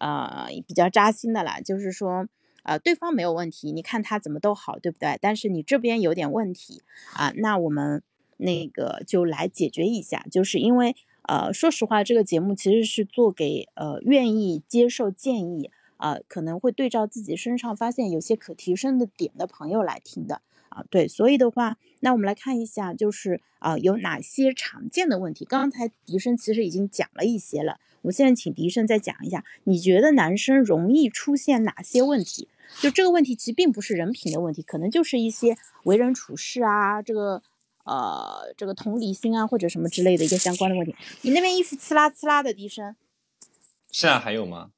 [0.00, 2.26] 呃，比较扎心的啦，就是说，
[2.64, 5.18] 呃，对方没有问题，你看他怎么都好，对不对？
[5.20, 6.82] 但是你这边有点问题
[7.14, 8.02] 啊，那我们
[8.36, 10.96] 那个就来解决一下，就是因为。
[11.22, 20.84] 呃，说实话，这个节目其实是做给呃愿意接受建议啊，可能会对照自己身上发现有些可提升的点的朋友来听的啊。
[20.90, 25.44] 对，所以的话，那我们来看一下，就是啊有哪些常见的问题。
[25.44, 32.48] 刚才笛声其实已经讲了一些了，我现在请笛声再讲一下，你觉得男生容易出现哪些问题？
[32.80, 37.42] 就这个问题其实并不是人品的问题，可能就是一些为人处事啊，这个。
[37.84, 40.94] 呃，这个同理心啊，或者什么之类的一个相关的问题。
[41.22, 42.94] 你那边衣服呲啦呲啦的低声，
[43.90, 44.70] 现在还有吗？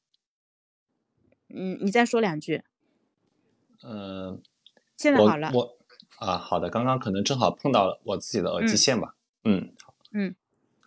[1.51, 2.63] 嗯，你再说两句。
[3.83, 4.41] 嗯，
[4.97, 5.51] 现在好了。
[5.53, 5.77] 我
[6.17, 9.15] 啊，好的，刚刚可能正好碰到了我自己的耳机线吧。
[9.45, 9.95] 嗯，好。
[10.13, 10.35] 嗯，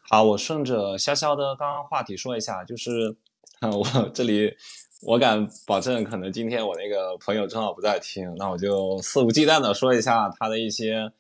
[0.02, 3.16] 好，我顺着潇潇的刚刚话题说一下，就是
[3.62, 4.58] 我这里，
[5.04, 11.14] 我敢保证，可能今天我那个朋友正好不在听，那我就肆无忌惮的说一下他的一些。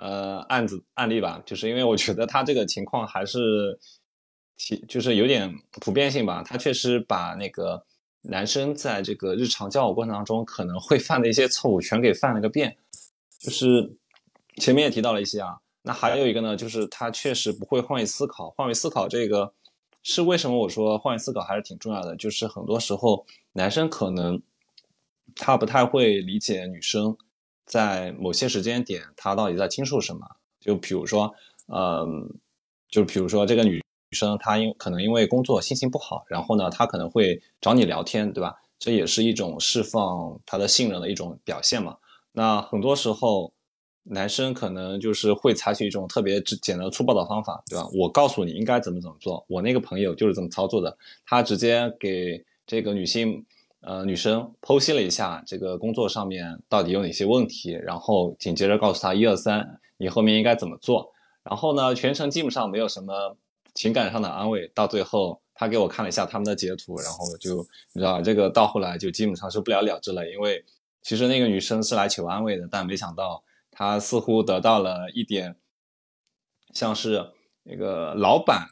[0.00, 3.76] 呃，案子案例吧，就是因为我觉得他这个情况还是，
[4.56, 6.40] 其就是有点普遍性吧。
[6.46, 7.84] 他确实把那个
[8.22, 12.76] 男生在这个日常交往过程当中可能会犯的一些错误全给犯了个遍。
[13.40, 13.96] 就是
[14.56, 18.50] 前面也提到了一些啊，那还有一个呢，就是他确实不会换位思考。
[18.50, 19.52] 换位思考这个
[20.04, 22.14] 是为什么我说换位思考还是挺重要的？
[22.14, 24.40] 就是很多时候男生可能
[25.34, 27.16] 他不太会理解女生
[27.68, 30.26] 在某些时间点他到底在倾诉什么。
[30.58, 31.32] 就比如说，
[31.68, 32.28] 嗯，
[32.90, 38.56] 就比如说这个女生她因可能因为工作心情不好，然后呢，她可能会找你聊天，对吧？
[38.78, 41.98] 这也是一种释放她的信任的一种表现嘛。
[42.32, 43.52] 那很多时候。
[44.10, 47.86] 男生可能就是会采取一种特别简单粗暴的方法，对吧？
[47.92, 49.44] 我告诉你应该怎么怎么做。
[49.50, 53.44] 我那个朋友就是这么操作的，他直接给这个女性，
[53.80, 61.12] 呃，女生剖析了一下这个工作上面到底有哪些问题，然后紧接着告诉她一二三，你后面应该怎么做。
[61.42, 63.36] 然后呢，全程基本上没有什么
[63.74, 64.68] 情感上的安慰。
[64.74, 70.28] 到最后，他给我看了一下他们的截图，然后就你知道，这个到后来就基本上是不了了之了。
[70.30, 70.64] 因为
[71.02, 73.42] 其实那个女生是来求安慰的，但没想到。
[73.70, 75.54] 他似乎得到了一点，
[76.74, 77.24] 像是
[77.62, 78.66] 那个老板，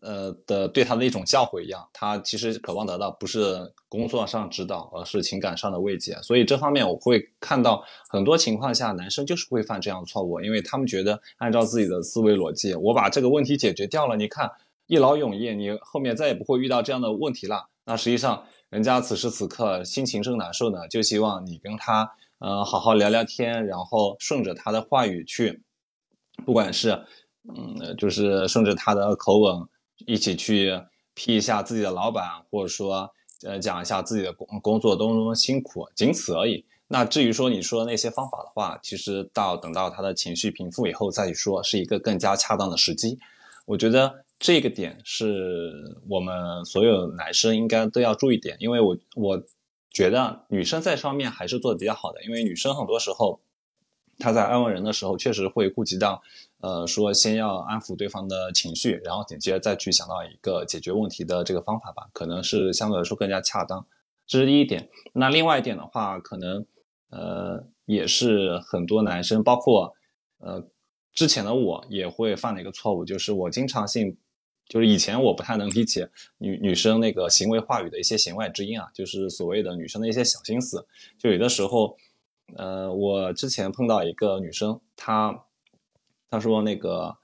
[0.00, 1.86] 呃的对他的一种教诲一样。
[1.92, 6.14] 他其实渴望得到不是工作上指导，而是情感上的慰藉。
[6.22, 14.50] 所以这方面我会看到很多情况下，男生就是会犯这样的错误，因为他们觉得按照自己的思维逻辑，我把这个问题解决掉了，你看
[14.86, 17.68] 一劳永逸，你后面再也不会遇到这样的问题了。
[17.84, 22.12] 那实际上，人家此时此刻心情正难受呢，就希望你跟他。
[22.38, 25.62] 嗯，好好聊聊天，然后顺着他的话语去，
[26.44, 26.90] 不管是，
[27.48, 29.66] 嗯，就是顺着他的口吻
[30.04, 30.78] 一起去
[31.14, 33.10] 批一下自己的老板，或者说，
[33.44, 36.64] 呃，讲一下自己的工工作多么辛苦，仅此而已。
[36.88, 43.18] 那至于说你说的那些方法的话，其实到等到他的情绪平复以后再去说，是一个更加恰当的时机。
[43.64, 45.72] 我觉得这个点是
[46.08, 49.42] 我们所有男生应该都要注意点，因为我我。
[49.88, 53.40] 觉得女生在上面还是做的比较好的，因为女生很多时候，
[54.18, 56.22] 她在安慰人的时候，确实会顾及到，
[56.60, 63.86] 呃，说先要安抚对方的情绪，然后紧接着再去想到一个解决问题的这个方法吧，可能是相对来说更加恰当。
[64.26, 64.88] 这是第一点。
[65.12, 66.66] 那另外一点的话，可能，
[67.10, 69.94] 呃，也是很多男生，包括，
[70.38, 70.66] 呃，
[71.12, 74.16] 之前的我也会犯的一个错误，就是我经常性。
[74.68, 80.84] 就是以前我不太能理解女女生那个行为话语的一些弦外之音啊，就是所谓的女生的一些小心思。
[81.20, 81.96] 就有的时候，
[82.56, 85.44] 呃，我之前碰到一个女生，她
[86.36, 87.16] 他说那个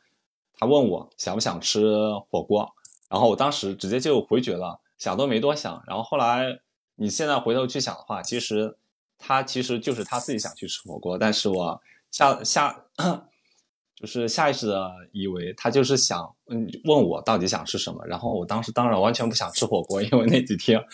[0.54, 1.84] 他问我想不想吃
[2.30, 2.72] 火锅，
[3.10, 5.82] 然后我当时直接就回绝了，想都没多想。
[5.86, 6.60] 然后后来
[6.96, 8.78] 你现在回头去想的话，其实
[9.18, 12.84] 他其实就是他自己想去吃火锅，但是我下下。
[13.94, 20.84] 就是下意识的以为他就是想嗯问我到底想吃什么，然后我当时当然完全不想吃火锅， 因为那几天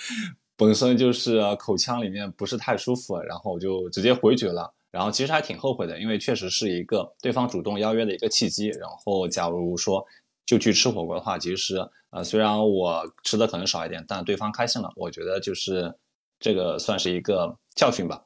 [0.59, 4.74] 本身就是口腔里面不是太舒服，然后我就直接回绝了。
[4.90, 8.68] 然后其实还挺后悔的，因为确实是一个对方主动邀约的一个契机。
[8.68, 10.07] 然后假如说
[10.46, 11.77] 就去吃火锅的话，其实
[12.11, 15.94] 呃虽然我吃的可能少一点，但对方开心了，我觉得就是
[16.40, 18.24] 这个算是一个教训吧。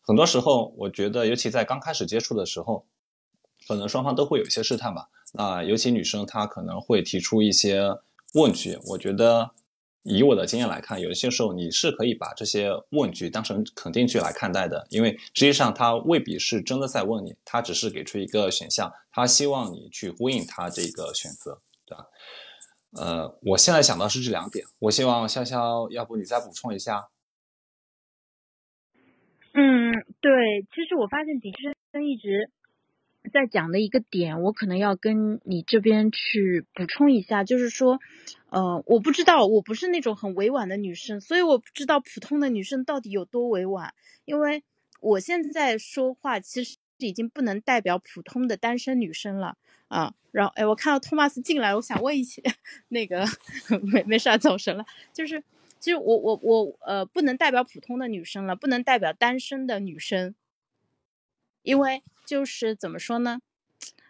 [0.00, 2.84] 很多时候我觉得，尤其在刚开始接触的时候。
[3.66, 7.96] 可能双方都会有一些试探吧，那尤其女生她可能会提出一些
[8.34, 9.52] 问句，我觉得
[10.04, 22.06] 以我的经验来看，有些时候你是可以把这些问句当成肯定句来看待的，因为实际上他未必是真的在问你，他只是给出一个选项，他希望你去呼应他这个选择，对吧？
[22.96, 27.08] 呃，我现在想到是这两点，我希望潇潇，要不你再补充一下？
[29.54, 29.90] 嗯，
[30.20, 31.52] 对，其实我发现鼎
[31.92, 32.50] 生一直。
[33.32, 37.98] 在讲的一个点，我可能要跟你这边去补充一下，就是说，
[38.50, 43.94] 呃，我不知道，我不是那种很委婉的女生，所以我不知道普通的女生到底有多委婉。
[44.24, 44.62] 因为
[45.00, 49.56] 我现在说话其实已经不能代表普通的单身女生了
[49.88, 50.14] 啊。
[50.30, 52.42] 然后，哎，我看到托马斯进来，我想问一下
[52.88, 53.24] 那个
[53.92, 54.84] 没没事，走神了。
[55.12, 55.42] 就是，
[55.78, 60.34] 其实我我我呃，不能代表普通的女生了，不能代表单身的女生，
[61.64, 62.02] 因为。
[62.26, 63.38] 就是怎么说呢？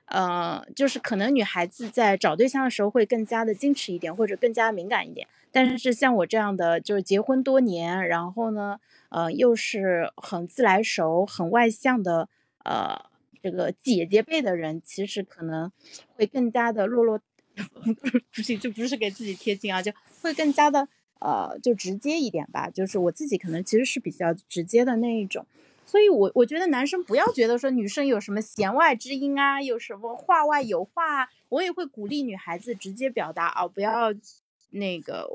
[0.04, 5.26] 呃，就是可能女孩子在找对象的时候会更加的矜持一点，或者更加敏感一点。
[5.50, 12.28] 但是像我这样的，就是结婚多年，然后呢，呃，又是很自来熟、很外向的，
[12.64, 12.96] 呃，
[13.42, 15.72] 这个姐姐辈的人，其实可能
[16.14, 17.20] 会更加的落落，
[18.32, 19.90] 不是，就不是给自己贴金啊，就
[20.22, 20.86] 会更加的
[21.18, 22.70] 呃，就直接一点吧。
[22.70, 25.44] 就是我自己可能其实是比较直接的那一种。
[25.86, 34.12] 所以，我我觉得男生不要觉得说女生有什么弦外之音啊，有什么话外有话啊，我也会鼓励女孩子直接表达啊，不要
[34.70, 35.28] 那个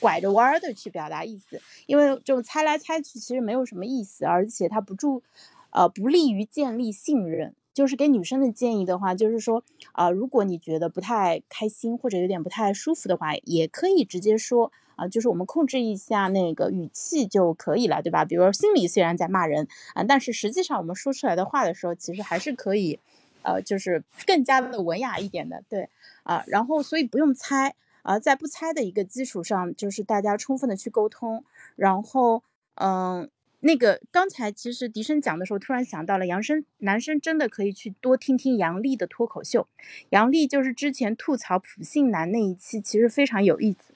[0.00, 5.22] 拐着弯儿的去表达意思，因为这种猜来猜去其实没有什么意思，而且它不助，
[5.70, 7.54] 呃，不利于建立信任。
[7.78, 9.62] 就是给女生的建议的话，就是说
[9.92, 18.24] 啊，如果你觉得不太开心或者有点不太舒服的话，也可以直接说啊，就是我们控制一下那个语气就可以了，对吧？
[18.24, 22.98] 比如说心里虽然在骂人啊，但是实际上我们说出来的话的时候，其实还是可以，
[23.42, 25.88] 呃，就是更加的文雅一点的，对
[26.24, 26.42] 啊。
[26.48, 31.44] 然后所以不用猜啊，在不猜的一个基础上，就是大家充分的去沟通，
[31.76, 32.42] 然后
[32.74, 33.30] 嗯。
[33.60, 39.66] 那个刚才其实笛声讲的时候，突然想到了，杨生男生真的可以去多听听杨丽的脱口秀。
[40.10, 43.92] 杨丽就是之前吐槽普信男那一期，其实非常有意思。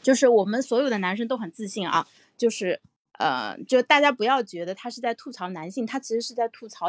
[0.00, 2.06] 就是我们所有的男生都很自信啊，
[2.36, 2.80] 就是
[3.18, 6.86] 呃，就大家不要觉得他是在吐槽男性，他其实是在吐槽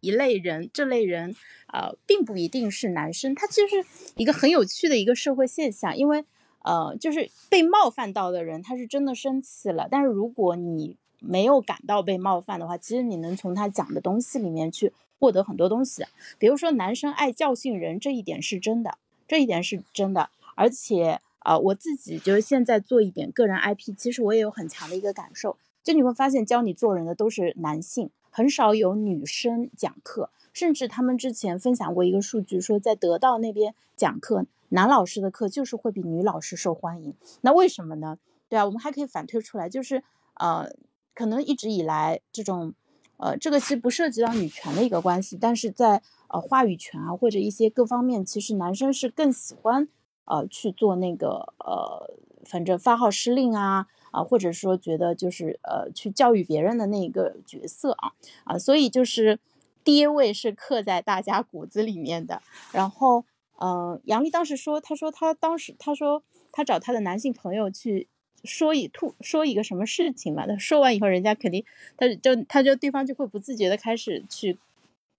[0.00, 1.34] 一类人，这类人
[1.72, 6.24] 呃，并不一定是男生，他其实是一个很有趣的一个社会现象，因为
[6.60, 16.04] 呃，就是被冒犯到的人，他是真的生气了，但是如果你没有感到被冒犯的话，其实你能从他讲的东西里面去获得很多东西。
[16.38, 18.98] 比如说，男生爱教训人这一点是真的，
[19.28, 20.28] 这一点是真的。
[20.54, 30.30] 而且啊，我自己就是现在做一点个人 IP，其实我也有很强的一个感受，就你会发现教你做人的都是男性，很少有女生讲课。
[30.52, 37.14] 甚至他们之前分享过一个数据，说在得到那边讲课，男老师的课就是会比女老师受欢迎。
[37.40, 38.18] 那为什么呢？
[38.50, 40.02] 对啊，我们还可以反推出来，就是
[40.34, 40.70] 呃。
[41.14, 42.74] 可能一直以来这种，
[43.18, 49.88] 呃，这个其实不涉及到女权的一个关系，但是在呃话语权啊或者一些各方面，其实男生是更喜欢
[50.24, 58.12] 呃去做那个呃，反正发号施令啊啊，或者说觉得就是呃去教育别人的那一个角色啊
[58.44, 59.38] 啊，所以就是
[59.84, 62.40] 爹味是刻在大家骨子里面的。
[62.72, 63.24] 然后
[63.60, 68.08] 嗯，杨丽当时说，她说她当时她说她找她的男性朋友去。
[68.44, 70.46] 说一吐说一个什么事情嘛？
[70.46, 71.64] 他说完以后，人家肯定，
[71.96, 74.58] 他就他就对方就会不自觉的开始去，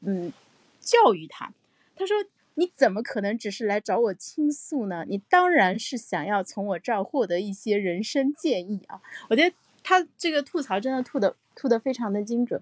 [0.01, 0.31] 嗯，
[0.79, 1.53] 教育他。
[1.95, 2.17] 他说
[2.55, 5.05] ：“你怎么可能只是来找我倾诉呢？
[5.07, 8.99] 你当然是想要从我这儿获得一些人生建议啊！”
[9.29, 12.61] 我觉得他这个吐槽真的吐的吐的非常的精准。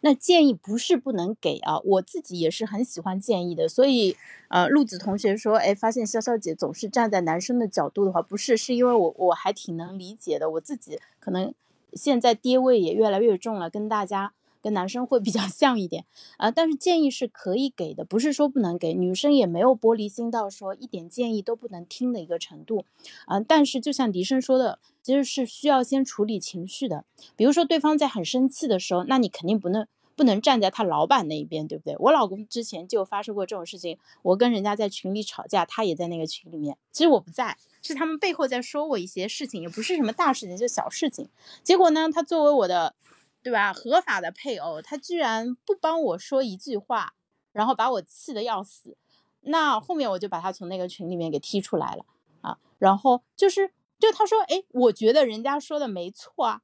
[0.00, 3.68] 那建议不是不能给啊，我自己也是很喜欢建议的。
[3.68, 4.16] 所以，
[4.48, 10.50] 呃，陆子同学说，哎，发现潇潇姐总是站在男生的角度的话，不是，是因为我我还挺能理解的。
[10.50, 11.54] 我自己可能
[11.92, 14.32] 现在爹味也越来越重了，跟大家。
[14.60, 16.04] 跟男生会比较 像一点
[16.36, 18.92] 啊，但是建议是可以给的，不是说不能给。
[18.92, 22.84] 女生也没有玻璃心到说一点建议都不能听的一个程度
[23.26, 23.38] 啊。
[23.38, 27.06] 但是就像笛声说的，其实是需要先处理情绪的。
[27.34, 31.96] 比如说对方在很生气的时候，那你肯定不能不能站在他老板那一边，对不对？
[31.98, 41.30] 我老公之前就发生过这种事情，我跟人家在群里吵架，他也在那个群里面，其实我不在，是他们背后在说我一些事情，也不是什么大事情，就小事情。
[41.62, 42.94] 结果呢，他作为我的。
[43.40, 43.72] 对吧？
[43.72, 47.14] 合法的配偶，他居然不帮我说一句话，
[47.52, 48.96] 然后把我气得要死。
[49.42, 52.04] 那后面我就把他从那个群里面给踢出来了
[52.42, 52.58] 啊。
[52.78, 56.62] 然后就是，就他说，哎，我觉得人家说的没错啊。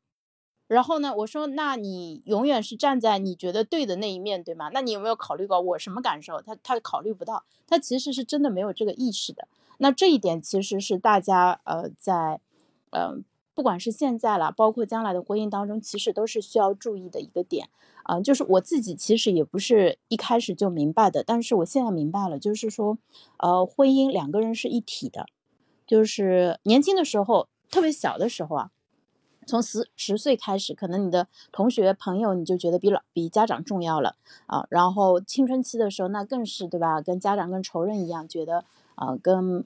[0.66, 4.70] 然后呢，我说，那你永远是站在你觉得对的那一面，对吗？
[4.72, 6.40] 那你有没有考虑过我什么感受？
[6.40, 9.46] 他他考虑不到，他其实是真的没有这个意识的。
[9.78, 12.40] 那这一点其实是大家呃在
[12.90, 13.24] 嗯。
[13.56, 17.68] 不管是现在了，包括将来的婚姻当中，其实都是需要注意的一个点
[18.02, 18.20] 啊。
[18.20, 22.98] 就是我自己其实也不是一开始就明白的，但是我现在明白了，就是说，
[23.36, 25.26] 呃，婚姻两个人是一体的。
[25.86, 28.70] 就是年轻的时候，特别小的时候啊，
[29.46, 34.16] 从十十岁开始，可能你的同学朋友你就觉得比老比家长重要了
[34.46, 34.66] 啊。
[34.70, 37.00] 然后青春期的时候，那更是对吧？
[37.00, 38.64] 跟家长跟仇人一样，觉得
[38.94, 39.64] 啊，跟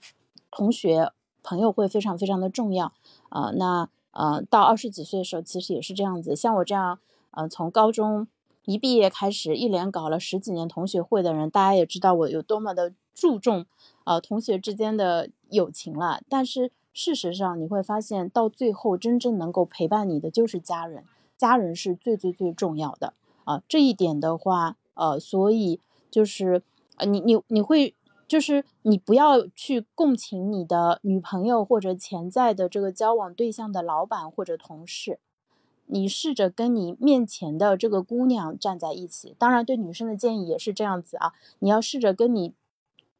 [0.51, 1.13] 同学。
[1.41, 2.93] 朋友会非常非常的重要
[3.31, 6.37] 啊，那呃到二十几岁的时候，其实也是这样子。
[6.37, 6.99] 像我这样，
[7.31, 8.29] 呃从高中
[8.67, 13.65] 一毕业开始，一连搞了十几年同学会的人，大家也知道我有多么的注重
[14.05, 16.23] 啊同学之间的友情了。
[16.29, 21.05] 但是事实上，你会发现到最后，真正能够陪伴你的就是家人，
[21.37, 23.63] 家人是最最最重要的啊。
[23.69, 25.81] 这一点的话，呃，所以
[26.11, 26.63] 就是
[26.97, 27.95] 呃你你你会。
[28.29, 35.19] 就是你不要去共情你的女朋友或者潜在的这个交往对象的老板或者同事，
[35.87, 39.35] 你试着跟你面前的这个姑娘站在一起。
[39.39, 42.53] 当然，对女生的建议也是这样子啊，你要试着跟你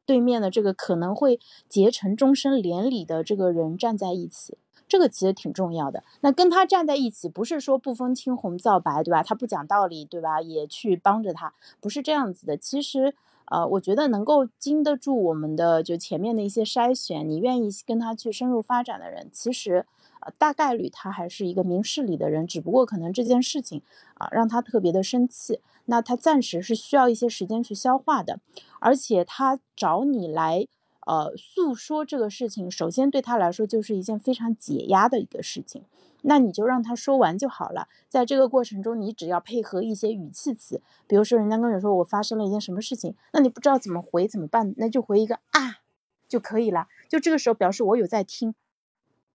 [0.09, 4.57] 对面的这个可能会结成终身连理的这个人站在一起，
[4.87, 6.03] 这个其实挺重要的。
[6.21, 9.21] 那跟他站在一起，不是说不分青红皂白，对吧？
[9.21, 10.41] 他不讲道理，对吧？
[10.41, 12.57] 也去帮着他，不是这样子的。
[12.57, 13.13] 其实。
[13.51, 19.87] 呃，我觉得能够经得住我们的就前面的一些筛选，你愿意跟他去深入发展的人，其实
[20.21, 23.81] 呃，大概率他还是一个明事理的人，只不过可能这件事情
[24.15, 28.39] 啊让他特别的生气，那他暂时是需要一些时间去消化的，
[28.79, 30.67] 而且他找你来
[31.05, 35.83] 呃诉说这个事情，首先对他来说就是一件非常解压的一个事情，
[36.23, 45.79] 那你就让他说完就好了，在这个过程中，你只要配合一些语气词，比如说人家跟你说我发生了一件什么事情，那你不知道怎么回怎么办，那就回一个啊
[46.27, 48.53] 就可以了，就这个时候表示我有在听。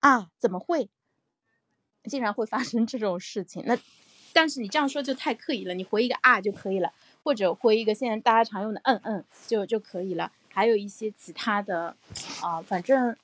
[0.04, 0.90] 啊，怎么会？
[2.04, 3.62] 竟然会发生这种事情？
[3.64, 3.78] 那，
[4.34, 5.72] 但是你这样说就太刻意了。
[5.72, 6.92] 你回一个啊就可以了，
[7.22, 10.30] 或者回一个现在大家常用的嗯嗯就就可以了。
[10.52, 11.96] 还有一些其他的，
[12.42, 13.16] 啊，反正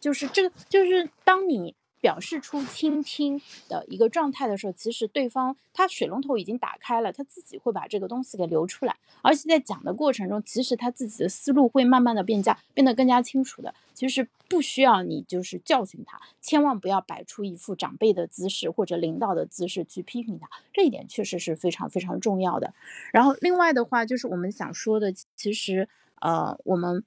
[0.00, 1.76] 就是这个，就是当你。
[2.04, 13.74] 表示出倾听的一个状态的时候，其实对方他水龙头已经打开了，他自己会把这个东西给流出来，而且在讲的过程中，其实他自己的思路会慢慢的变加变得更加清楚的。
[13.94, 22.74] 其实不需要你就是教训他，千万不要摆出一副长辈的姿势或者领导的姿势去批评他，这一点确实是非常非常重要的。
[23.14, 25.88] 然后另外的话就是我们想说的，其实
[26.20, 27.02] 呃我们。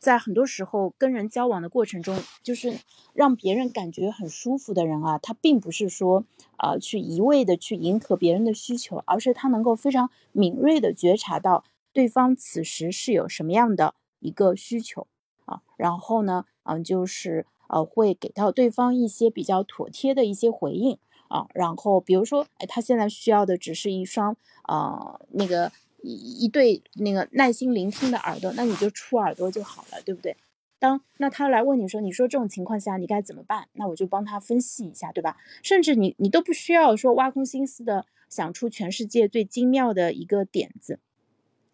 [0.00, 2.78] 在很多时候跟人交往的过程中，就是
[3.12, 6.24] 让别人感觉很舒服的人啊，他并不是说
[6.58, 15.06] 呃去一味的去迎合别人的需求，而是他能够非常敏锐的觉察到对方此时是有什么样的一个需求
[15.44, 24.36] 啊，然后呢，嗯，就是呃会给到对方一些比较妥帖的一些回应啊，然后比如说，哎，他现在需要的只是一双
[24.68, 25.72] 呃那个。
[26.14, 30.36] 一一对那个耐心聆听的耳朵，那你就出耳朵就好了，对不对？
[30.78, 33.68] 当那他来问你说，你说这种情况下你该怎么办？
[33.72, 35.36] 那我就帮他分析一下，对吧？
[35.62, 41.00] 甚至你你都不需要说挖空心思的想出全世界最精妙的一个点子，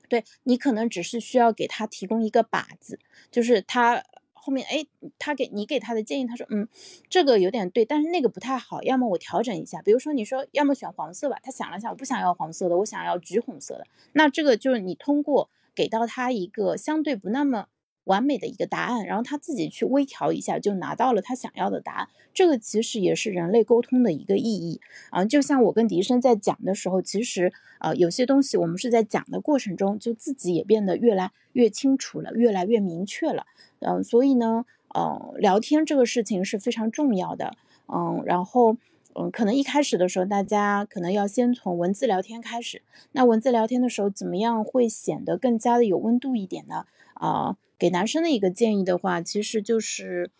[0.08, 2.98] 对你可能只是需要给他提供一个靶子，
[3.30, 4.04] 就是他。
[4.44, 4.84] 后面哎，
[5.20, 6.66] 他给你给他的建议，他说嗯，
[7.08, 9.80] 这个有点对，但是那个不太好，要么我调整一下。
[9.82, 13.86] 比如说你说要么选黄色吧，他想了想，我不想要黄色的，我想要橘红色的。
[14.14, 17.68] 那这个就是你通过给到他一个相对不那么
[18.04, 22.08] 完美的一个答案，然后他自己去微调一下，就拿到了他想要的答案。
[22.34, 24.80] 这个其实也是人类沟通的一个意义
[25.10, 25.24] 啊。
[25.24, 33.46] 就像我跟笛声在讲的时候，其实啊有些东西我们是在讲的过程中，就自己也变得越来越清楚了，越来越明确了。
[33.80, 37.56] 嗯，所以呢，嗯，聊天这个事情是非常重要的，
[37.88, 38.76] 嗯，然后，
[39.14, 42.82] 嗯，可能一开始的时候，大家可能要先从文字聊天开始。
[43.12, 46.86] 那文字聊天的时候，怎么样会显得更加的有温度一点呢？
[47.14, 50.30] 啊，给男生的一个建议的话，其实就是，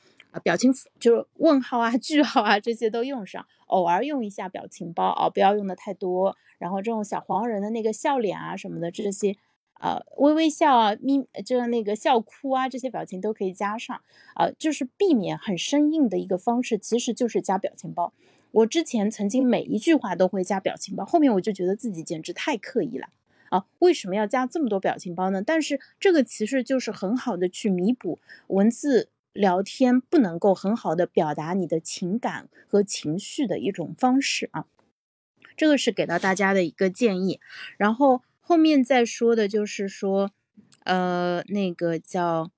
[0.42, 6.36] 表情，就是问号啊、 句号啊这些都用上，偶尔用一下表情包啊，不要用的太多。
[6.58, 9.36] 然后这种小黄人的那个笑脸啊什么的这些。
[9.80, 14.00] 呃，微微笑啊，咪，就是那个笑哭啊，这些表情都可以加上。
[14.36, 18.12] 呃，就是避免很生硬的一个方式，其实就是加表情包。
[18.52, 23.08] 我之前曾经每一句话都会加表情包，后面我就觉得自己简直太刻意了
[23.52, 23.66] 啊！
[23.78, 25.40] 为什么要加这么多表情包呢？
[25.40, 34.66] 但是这个其实就是很好的去弥补文字聊天不能够很好的表达你的情感和情绪的一种方式啊。
[35.56, 37.38] 这个是给到大家的一个建议，
[37.76, 38.22] 然后。
[38.44, 40.32] 后面再说的就是说，
[40.82, 42.50] 呃，那个叫，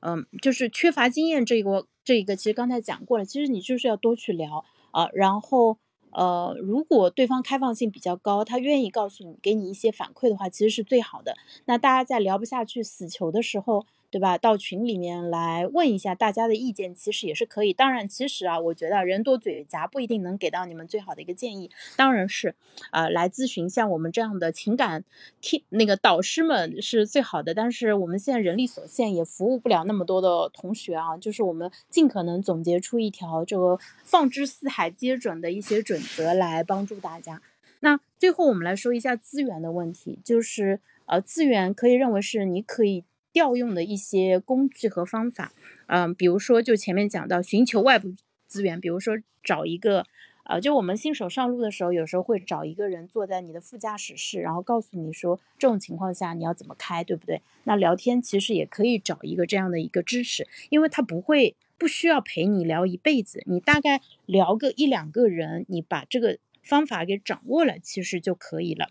[0.00, 3.24] 嗯，就是缺乏经验这个这一个，其实刚才讲过了。
[3.24, 5.78] 其实你就是要多去聊啊，然后
[6.16, 11.36] 呃，如果对方开放性比较高，他愿意告诉你，给你一些反馈的话，其实是最好的。
[11.66, 13.84] 那大家在聊不下去、死球的时候。
[14.16, 14.38] 对吧？
[14.38, 17.74] 到群里面来问一下大家的意见，其实也是可以。
[17.74, 21.70] 当然，其实啊，我觉得人多嘴杂不一定能给到你们最好的一个建议。
[21.96, 22.54] 当然是，
[22.92, 25.04] 呃，来咨询像我们这样的情感
[25.42, 27.52] 听那个导师们是最好的。
[27.52, 31.18] 但是我们现在人力所限，也服务不了那么多的同学啊。
[31.18, 37.42] 就是我们尽可能总结出一条这个放之四海皆准的一些准则来帮助大家。
[37.80, 43.04] 那最后我们来说一下资源的问题，就是呃，资源可以认为是你可以。
[43.36, 45.52] 调用的一些工具和方法，
[45.88, 48.14] 嗯，比如说就前面讲到寻求外部
[48.46, 50.06] 资源，比如说找一个，
[50.44, 57.42] 呃，就我们新手上路的时候，有时候会找一个人坐在你的副驾驶室，然后告诉你说这种情况下你要怎么开，对不对？
[57.64, 68.88] 那聊天其实也可以找一个这样的一个支持，因为他不会不需要陪你聊一辈子，你大概聊个一两个人，你把这个方法给掌握了，其实就可以了。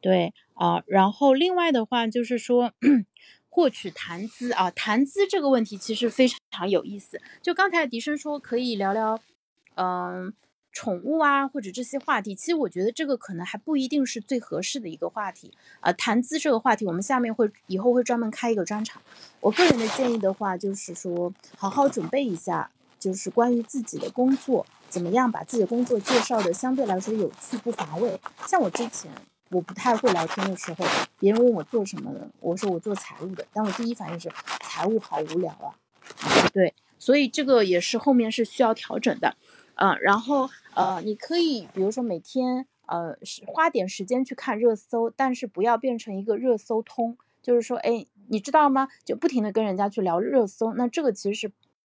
[0.00, 2.72] 对啊，然后另外的话就是说，
[3.48, 7.20] 获取谈资啊，谈资这个问题其实非常有意思。
[7.40, 9.20] 就刚才笛声说可以聊聊，
[9.76, 10.32] 嗯，
[10.72, 15.92] 宠物啊或者这些话题，其实我觉得这个可能还不一定是最合适的一个话题啊。
[15.92, 19.00] 谈资这个话题，我们下面会以后会专门开一个专场。
[19.40, 22.70] 我个人的建议的话，就是说好好准备一下。
[22.98, 28.18] 就是关于自己的工作，怎么样把自己的工作介绍的相对来说有趣不乏味。
[28.48, 29.08] 像我之前
[29.50, 30.84] 我不太会聊天的时候，
[31.18, 34.30] 别人问我做什么的，我说我做财务的，但我第一反应是
[34.60, 35.74] 财务好无聊啊，
[36.52, 39.36] 对，所以这个也是后面是需要调整的，
[39.74, 48.88] 嗯，然后呃，你可以比如说每天呃花点时间去看热搜，但是不要变成一个热搜通，就是说，哎，你知道吗？
[49.04, 51.52] 就不停的跟人家去聊热搜，那这个其实是。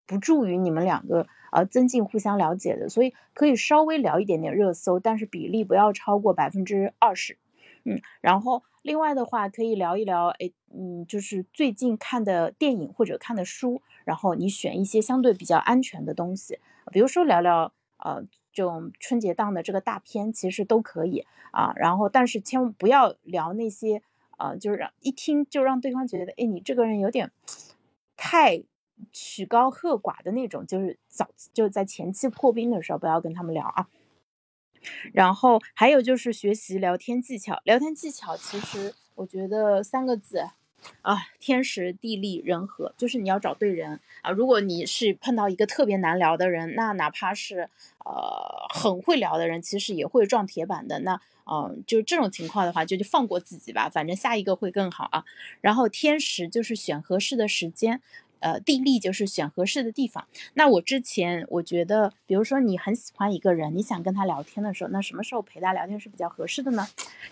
[0.08, 7.38] 不助于你们两个呃增进互相了解的，所以可以稍微聊一点点热搜，但是比例不要超过百分之二十，
[7.86, 16.60] 嗯，然后另外的话可以聊一聊，哎，嗯，就是最近看的电影或者看的书，然后你选一些相对比较安全的东西，
[16.92, 18.24] 比如说聊聊呃
[18.54, 24.02] 这种春节档的这个大片，其实都可以啊，然后但是千万不要聊那些
[24.38, 27.32] 啊，就是让一听就让对方觉得，哎，你这个人有点
[28.16, 28.64] 太。
[29.12, 33.88] 曲高和寡的那种，就是早就在前期破冰的时候不要跟他们聊啊。
[35.14, 40.48] 然后还有就是学习聊天技巧，聊天技巧其实我觉得三个字
[41.02, 44.32] 啊，天时地利人和，就是你要找对人啊。
[44.32, 47.70] 如果你是碰到一个特别难聊的人，那哪怕是
[48.04, 51.00] 呃很会聊的人，其实也会撞铁板的。
[51.02, 55.26] 那嗯，就这种情况的话，就就放过自己吧，反正下一个会更好啊。
[55.60, 58.02] 然后天时就是选合适的时间。
[58.42, 60.28] 呃，地利就是选合适的地方。
[60.56, 66.86] 那我之前我觉得，比如说你很喜欢一个人，你想跟他聊天的时候，那什么时候陪他聊天是比较合适的呢？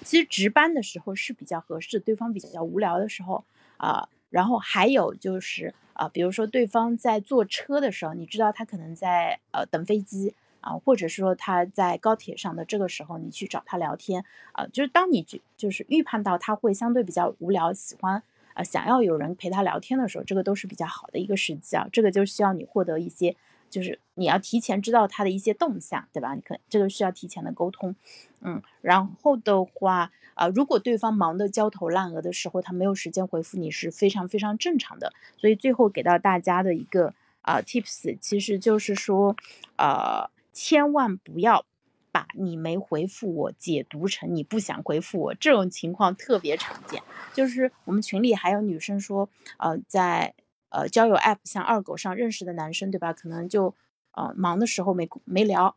[0.05, 3.43] 其实值班的时候是比较合适，对方比较无聊的时候
[3.77, 4.07] 啊。
[4.29, 18.21] 然后还有就是啊，比如说对方在坐车的时候，你知道他可能在呃等飞机啊，或者说他在高铁上的这个时候，你去找他聊天啊，就是当你就就是预判到他会相对比较无聊，喜欢。
[18.53, 21.87] 啊，想要有人陪他聊天的时候，这个都是比较好的一个时机啊。
[21.91, 23.35] 这个就需要你获得一些，
[23.69, 26.35] 就是你要提前知道他的一些动向，对吧？
[26.35, 27.95] 你可这个需要提前的沟通，
[28.41, 28.61] 嗯。
[28.81, 35.13] 然后的话，啊，如果对方忙得焦头烂额的时候，他没有时间回复你是非常非常正常的。
[35.37, 39.35] 所以最后给到大家的一个啊 tips，其实就是说，
[39.77, 41.65] 呃，千万不要。
[42.11, 47.01] 把你没回复我解读成你不想回复我，这种情况特别常见。
[47.33, 50.33] 就是我们群里还有女生说，呃，在
[50.69, 53.13] 呃交友 app 像二狗上认识的男生，对吧？
[53.13, 53.73] 可能就
[54.11, 55.75] 呃忙的时候没没聊，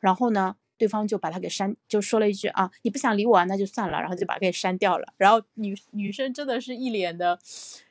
[0.00, 5.12] 然后呢，对方就把他给删，就说了一句啊，你不想理我啊，那就算了，然后就把他给删掉了。
[5.16, 7.38] 然后女女生真的是一脸的，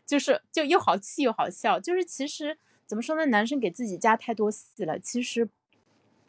[0.05, 1.79] 就是就又好气又好笑。
[1.79, 5.49] 就是其实怎么说呢，男生给自己加太多戏了，其实。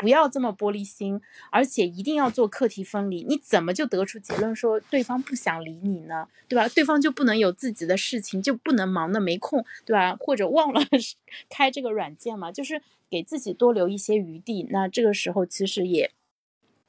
[0.02, 3.22] 不要这么玻璃心，而且一定要做课题分离。
[3.22, 6.26] 你怎么就得出结论说对方不想理你呢？
[6.48, 6.68] 对吧？
[6.70, 10.16] 对方就不能有自己的事情，就不能忙的没空，对吧？
[10.18, 10.80] 或者忘了
[11.48, 12.50] 开这个软件嘛？
[12.50, 14.66] 就是给自己多留一些余地。
[14.70, 16.10] 那这个时候其实也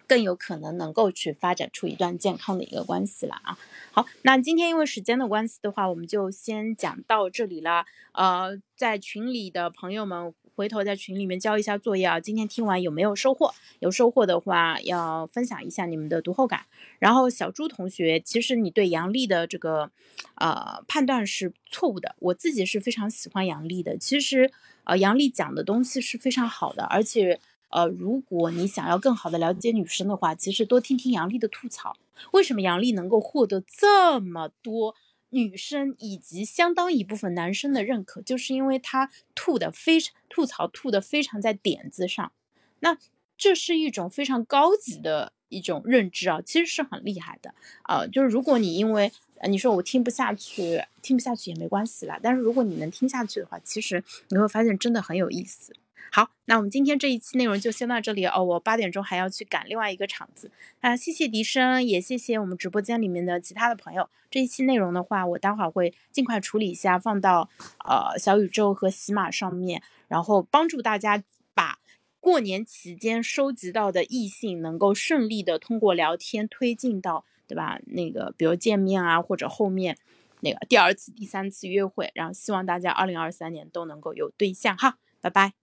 [0.08, 3.56] 更有可能能够去发展出一段健康的一个关系了啊。
[3.92, 7.86] 好，那今天因为时间的关系的话，我们就先讲到这里了。
[8.14, 10.34] 呃，在群里的朋友们。
[10.56, 12.20] 回头在群里面交一下作业啊！
[12.20, 13.52] 今天听完有没有收获？
[13.80, 16.66] 有收获的话，要分享一下你们的读后感。
[17.00, 19.90] 然后小朱同学，其实你对杨笠的这个
[20.36, 22.16] 呃判断是错误的。
[22.20, 23.98] 我自己是非常喜欢杨笠的。
[23.98, 24.52] 其实
[24.84, 27.40] 呃杨笠讲的东西是非常好的，而且
[27.70, 31.98] 呃如果你想要更好的了解女生的话，其实多听听杨笠的吐槽。
[32.32, 34.94] 为什么杨笠能够获得这么多？
[35.34, 42.32] 女生以及相当一部分男生的认可，就是因为他吐的非常吐槽吐的非常在点子上，
[42.80, 42.98] 那
[43.38, 48.06] 这是一种非常高级的一种认知啊，其实是很厉害的啊。
[48.08, 49.12] 就是如果你因为
[49.50, 55.74] 你说我听不下去，听不下去也没关系啦，但是如果你能听下去的话，其实你会发现真的很有意思。
[56.12, 58.44] 好，那我们今天这一期内容就先到这里哦。
[58.44, 60.52] 我八点钟还要去赶另外一个场子
[60.82, 60.96] 那。
[60.96, 64.10] 谢谢笛声，也谢谢我们直播间里面的其他的朋友。
[64.30, 67.50] 这一期内容的话，我待会儿会尽快处理一下，放到
[67.84, 71.24] 呃小宇宙和喜马上面，然后帮助大家
[71.56, 71.80] 把
[72.20, 77.80] 过年期间收集到的异性能够顺利的通过聊天推进到对吧？
[77.88, 79.98] 那个比如见面啊，或者后面
[80.42, 85.00] 那个第二次、第三次约会，然后希望大家二零二三年都能够有对象哈。
[85.20, 85.63] 拜拜。